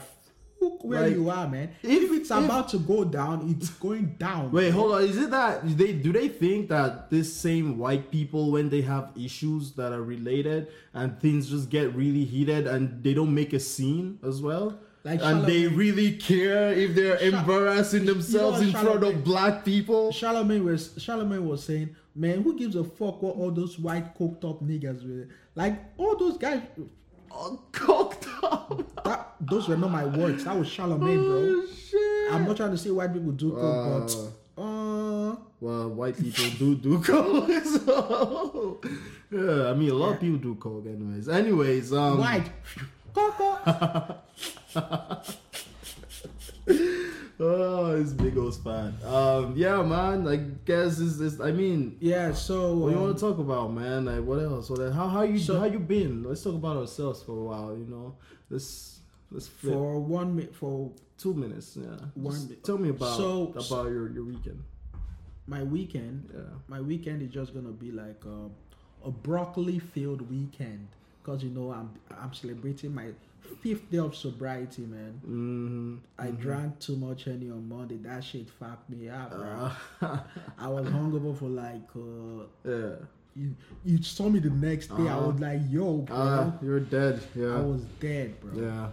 fuck 0.59 0.83
where 0.83 1.01
Like, 1.03 1.13
you 1.15 1.29
are, 1.29 1.47
man. 1.47 1.69
if- 1.83 2.03
If, 2.03 2.11
it's 2.11 2.31
if- 2.31 2.37
about 2.45 2.69
to 2.69 2.79
go 2.79 3.03
down, 3.03 3.49
it's 3.49 3.69
going 3.69 4.15
down." 4.17 4.51
Wait, 4.51 4.71
hold 4.71 4.91
on. 4.93 5.03
Is 5.03 5.17
it 5.17 5.31
that 5.31 5.77
they 5.77 5.93
do 5.93 6.11
they 6.11 6.27
think 6.27 6.69
that 6.69 7.09
this 7.09 7.33
same 7.33 7.77
white 7.77 8.11
people 8.11 8.51
when 8.51 8.69
they 8.69 8.81
have 8.81 9.11
issues 9.15 9.71
that 9.73 9.91
are 9.93 10.03
related 10.03 10.67
and 10.93 11.19
things 11.19 11.49
just 11.49 11.69
get 11.69 11.95
really 11.95 12.25
heated 12.25 12.67
and 12.67 13.03
they 13.03 13.13
don't 13.13 13.33
make 13.33 13.53
a 13.53 13.59
scene 13.59 14.19
as 14.23 14.41
well? 14.41 14.77
Like 15.05 15.21
and 15.23 15.45
they 15.45 15.65
really 15.67 16.11
care 16.17 16.73
if 16.73 16.93
they're 16.93 17.17
embarrassing 17.19 18.05
themselves 18.05 18.59
what 18.59 18.67
in 18.67 18.71
front 18.73 19.03
of 19.03 19.23
black 19.23 19.63
people. 19.63 20.11
Charlemagne 20.11 20.65
was 20.65 20.93
Charlemagne 20.97 21.47
was 21.47 21.63
saying, 21.63 21.95
"Man, 22.13 22.41
who 22.41 22.57
gives 22.57 22.75
a 22.75 22.83
fuck 22.83 23.21
what 23.21 23.37
all 23.37 23.49
those 23.49 23.79
white 23.79 24.13
coked 24.19 24.43
up 24.43 24.61
niggas 24.61 25.07
were 25.07 25.29
like? 25.55 25.79
All 25.97 26.17
those 26.17 26.37
guys, 26.37 26.61
cocked 27.71 28.27
up. 28.43 29.03
that 29.03 29.35
those 29.41 29.67
were 29.67 29.77
not 29.77 29.91
my 29.91 30.05
words. 30.05 30.43
That 30.43 30.57
was 30.57 30.67
Charlemagne, 30.67 31.17
bro. 31.17 31.37
Oh, 31.37 31.65
shit. 31.67 32.33
I'm 32.33 32.45
not 32.45 32.57
trying 32.57 32.71
to 32.71 32.77
say 32.77 32.91
white 32.91 33.13
people 33.13 33.31
do 33.31 33.51
coke, 33.51 34.07
but 34.55 34.61
uh, 34.61 35.35
Well, 35.59 35.89
white 35.89 36.17
people 36.17 36.45
do 36.57 36.75
do 36.75 36.99
coke. 37.01 37.49
So, 37.65 38.81
yeah, 39.31 39.69
I 39.69 39.73
mean, 39.73 39.89
a 39.91 39.93
lot 39.93 40.13
of 40.15 40.19
people 40.19 40.37
do 40.37 40.55
coke, 40.55 40.85
anyways. 40.87 41.29
Anyways, 41.29 41.93
um, 41.93 42.17
white, 42.19 42.49
coco. 43.13 44.15
Oh, 47.41 47.97
this 47.97 48.11
big 48.11 48.37
old 48.37 48.55
fan. 48.61 48.93
Um, 49.05 49.53
yeah, 49.55 49.81
man. 49.81 50.27
I 50.27 50.35
guess 50.65 50.99
is 50.99 51.17
this. 51.17 51.39
I 51.39 51.51
mean, 51.51 51.95
Yeah. 52.01 52.33
So 52.33 52.75
what 52.75 52.89
you 52.91 52.97
um, 52.97 53.03
want 53.03 53.17
to 53.17 53.21
talk 53.21 53.37
about, 53.39 53.73
man? 53.73 54.05
Like, 54.05 54.23
what 54.25 54.39
else? 54.41 54.69
What 54.69 54.79
else? 54.81 54.93
How 54.93 55.07
how 55.07 55.21
you 55.23 55.39
So- 55.39 55.57
how 55.59 55.65
you 55.65 55.79
been? 55.79 56.23
Let's 56.23 56.43
talk 56.43 56.55
about 56.55 56.75
ourselves 56.77 57.23
for 57.23 57.31
a 57.37 57.43
while. 57.43 57.77
You 57.77 57.85
know, 57.85 58.15
let's 58.49 58.99
let's 59.31 59.47
flip 59.47 59.73
for 59.73 59.99
one 60.01 60.35
minute 60.35 60.53
for 60.55 60.91
two 61.17 61.33
minutes. 61.33 61.77
Yeah, 61.79 61.95
One 62.15 62.33
Just 62.33 62.49
mi- 62.49 62.55
tell 62.57 62.77
me 62.77 62.89
about 62.89 63.15
So- 63.17 63.53
about 63.55 63.87
your 63.89 64.09
your 64.11 64.25
weekend. 64.25 64.61
my 65.47 65.63
weekend, 65.63 66.29
Yeah. 66.33 66.41
my 66.67 66.81
weekend 66.81 67.21
is 67.21 67.31
just 67.31 67.53
gonna 67.53 67.71
be 67.71 67.91
like 67.91 68.21
a, 68.25 68.49
a 69.07 69.11
broccoli 69.11 69.79
filled 69.79 70.29
weekend 70.29 70.87
because 71.21 71.43
you 71.43 71.49
know 71.49 71.71
I'm 71.71 71.89
I'm 72.21 72.33
celebrating 72.33 72.93
my 72.93 73.07
fifth 73.61 73.89
day 73.91 73.97
of 73.97 74.15
sobriety, 74.15 74.83
man. 74.83 75.13
Mm-hmm. 75.25 75.95
I 76.17 76.31
drank 76.31 76.79
too 76.79 76.95
much 76.95 77.25
honey 77.25 77.49
on 77.49 77.67
Monday. 77.67 77.97
That 77.97 78.23
shit 78.23 78.49
fucked 78.49 78.89
me 78.89 79.09
up, 79.09 79.31
bro. 79.31 79.71
Uh, 80.01 80.17
I 80.57 80.67
was 80.67 80.87
hungover 80.87 81.37
for 81.37 81.49
like 81.49 81.89
uh, 81.95 82.45
yeah. 82.63 82.95
you, 83.35 83.55
you 83.83 84.01
saw 84.03 84.29
me 84.29 84.39
the 84.39 84.49
next 84.49 84.87
day. 84.87 85.07
I 85.07 85.13
Uh-huh. 85.17 85.27
was 85.31 85.39
like, 85.41 85.61
yo, 85.69 85.97
bro. 85.97 86.15
Uh, 86.15 86.51
you're 86.61 86.79
dead. 86.79 87.21
Yeah. 87.35 87.57
I 87.57 87.61
was 87.61 87.81
dead, 87.99 88.39
bro. 88.41 88.61
Yeah. 88.63 88.87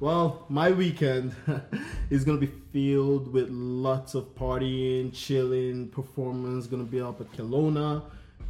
Well, 0.00 0.44
my 0.48 0.70
weekend 0.70 1.34
is 2.10 2.24
gonna 2.24 2.38
be 2.38 2.52
filled 2.72 3.32
with 3.32 3.50
lots 3.50 4.14
of 4.14 4.32
partying, 4.36 5.12
chilling, 5.12 5.88
performance. 5.88 6.66
Gonna 6.68 6.84
be 6.84 7.00
up 7.00 7.20
at 7.20 7.30
Kelowna, 7.32 8.02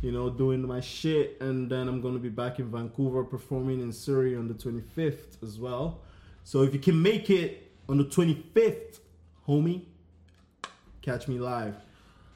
you 0.02 0.12
know, 0.12 0.30
doing 0.30 0.66
my 0.66 0.80
shit, 0.80 1.36
and 1.40 1.70
then 1.70 1.88
I'm 1.88 2.00
gonna 2.00 2.18
be 2.18 2.28
back 2.28 2.58
in 2.58 2.70
Vancouver 2.70 3.24
performing 3.24 3.80
in 3.80 3.92
Surrey 3.92 4.36
on 4.36 4.48
the 4.48 4.54
25th 4.54 5.42
as 5.42 5.58
well. 5.58 6.00
So 6.44 6.62
if 6.62 6.72
you 6.72 6.80
can 6.80 7.00
make 7.00 7.30
it 7.30 7.70
on 7.88 7.98
the 7.98 8.04
25th, 8.04 9.00
homie, 9.46 9.82
catch 11.02 11.28
me 11.28 11.38
live. 11.38 11.74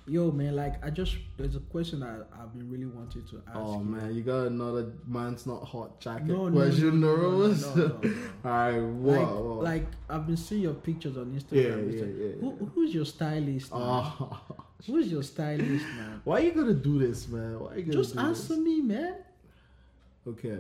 Yo, 0.09 0.33
man, 0.33 0.57
like 0.57 0.85
I 0.85 0.91
just 0.91 1.17
there's 1.37 1.55
a 1.55 1.61
question 1.61 2.01
that 2.01 2.27
I've 2.37 2.53
been 2.53 2.69
really 2.69 2.87
wanting 2.87 3.23
to 3.31 3.41
ask. 3.47 3.57
Oh 3.57 3.79
you. 3.79 3.85
man, 3.85 4.13
you 4.13 4.23
got 4.23 4.49
another 4.49 4.93
man's 5.07 5.47
not 5.47 5.63
hot 5.65 6.01
jacket 6.01 6.27
No, 6.27 6.51
question, 6.51 6.99
no, 7.01 7.15
no, 7.15 7.31
no, 7.31 7.47
no, 7.47 7.55
no, 7.55 8.01
no. 8.03 8.51
Alright, 8.51 8.75
Like, 8.75 8.83
whoa, 8.83 9.43
whoa. 9.43 9.59
like 9.61 9.87
I've 10.11 10.27
been 10.27 10.37
seeing 10.37 10.63
your 10.63 10.75
pictures 10.75 11.17
on 11.17 11.27
Instagram. 11.27 11.53
Yeah, 11.53 11.73
and 11.75 11.95
yeah, 12.19 12.27
yeah, 12.27 12.33
Who, 12.41 12.71
who's 12.75 12.93
your 12.93 13.05
stylist? 13.05 13.71
Oh. 13.73 14.41
Who's 14.87 15.11
your 15.13 15.23
stylist, 15.23 15.85
man? 15.97 16.21
Why 16.25 16.41
you 16.41 16.53
gonna 16.53 16.75
do 16.75 16.99
this, 16.99 17.29
man? 17.29 17.61
Why 17.61 17.77
you 17.77 17.83
gonna 17.83 17.93
Just 17.93 18.17
answer 18.17 18.55
this? 18.55 18.59
me, 18.59 18.81
man. 18.81 19.15
Okay. 20.27 20.59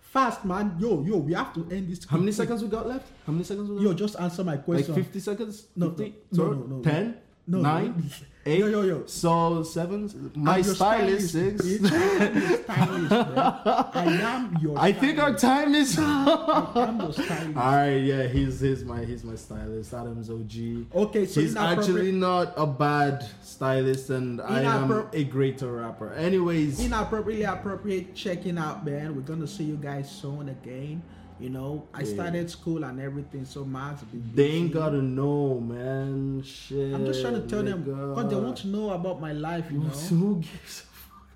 Fast, 0.00 0.44
man. 0.44 0.76
Yo, 0.78 1.02
yo, 1.04 1.16
we 1.18 1.32
have 1.32 1.54
to 1.54 1.66
end 1.70 1.88
this. 1.88 2.04
How 2.04 2.18
many 2.18 2.26
quick, 2.32 2.34
seconds 2.36 2.62
we 2.62 2.68
got 2.68 2.86
left? 2.86 3.08
How 3.26 3.32
many 3.32 3.44
seconds 3.44 3.70
we 3.70 3.76
got 3.76 3.82
Yo, 3.82 3.88
left? 3.88 3.98
just 3.98 4.20
answer 4.20 4.44
my 4.44 4.58
question. 4.58 4.94
like 4.94 5.04
question. 5.04 5.04
50 5.04 5.20
seconds? 5.20 5.66
No, 5.74 5.90
50? 5.90 6.14
no, 6.32 6.44
no, 6.44 6.52
no, 6.52 6.76
no. 6.76 6.82
10? 6.82 7.16
No, 7.44 7.60
nine, 7.60 8.10
eight. 8.46 8.60
Yo, 8.60 8.68
yo, 8.68 8.82
yo. 8.82 9.06
So 9.06 9.64
seven. 9.64 10.30
My 10.36 10.58
your 10.58 10.74
stylist 10.74 11.32
six. 11.32 11.60
bitch. 11.60 12.64
I 12.68 12.74
am 12.74 13.00
your 13.00 13.06
stylist. 13.08 13.96
I 13.96 14.04
am 14.04 14.58
your. 14.60 14.78
I 14.78 14.92
think 14.92 15.18
our 15.18 15.34
time 15.34 15.74
is. 15.74 15.98
I 15.98 16.72
am 16.76 17.00
your 17.00 17.12
stylist. 17.12 17.56
All 17.56 17.72
right, 17.72 17.96
yeah, 17.96 18.28
he's 18.28 18.60
he's 18.60 18.84
my 18.84 19.04
he's 19.04 19.24
my 19.24 19.34
stylist, 19.34 19.92
Adams 19.92 20.30
OG. 20.30 20.94
Okay, 20.94 21.26
so 21.26 21.40
he's 21.40 21.56
actually 21.56 22.12
not 22.12 22.54
a 22.56 22.66
bad 22.66 23.28
stylist, 23.42 24.10
and 24.10 24.40
I 24.40 24.62
am 24.62 25.08
a 25.12 25.24
greater 25.24 25.72
rapper. 25.72 26.12
Anyways, 26.12 26.78
inappropriately 26.78 27.44
appropriate 27.44 28.14
checking 28.14 28.56
out 28.56 28.84
man 28.84 29.14
we're 29.16 29.22
gonna 29.22 29.46
see 29.46 29.64
you 29.64 29.76
guys 29.76 30.10
soon 30.10 30.48
again 30.48 31.02
you 31.42 31.50
know 31.50 31.70
i 31.92 32.00
Yeah. 32.02 32.14
started 32.14 32.50
school 32.50 32.84
and 32.84 33.00
everything 33.00 33.44
so 33.44 33.64
been 34.12 34.30
they 34.34 34.48
ain't 34.58 34.72
gotta 34.72 35.02
know, 35.02 35.58
man. 35.60 36.42
Shit. 36.44 36.94
i'm 36.94 37.04
just 37.04 37.20
trying 37.22 37.34
to 37.34 37.46
tell 37.48 37.62
them 37.64 37.82
because 37.82 38.28
they 38.30 38.36
want 38.36 38.56
to 38.58 38.68
know 38.68 38.90
about 38.90 39.20
my 39.20 39.32
life 39.32 39.66
you 39.70 39.78
know 39.80 39.88
Who 39.88 40.36
gives 40.36 40.84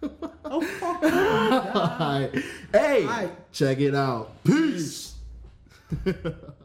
a 0.02 0.08
fuck? 0.08 0.40
oh 0.44 0.60
fuck 0.60 1.02
you, 1.02 1.10
God. 1.10 2.00
Alright. 2.00 2.44
Hey, 2.72 3.02
Alright. 3.02 3.52
check 3.52 3.80
it 3.80 3.94
out. 3.94 4.30
Peace. 4.44 5.14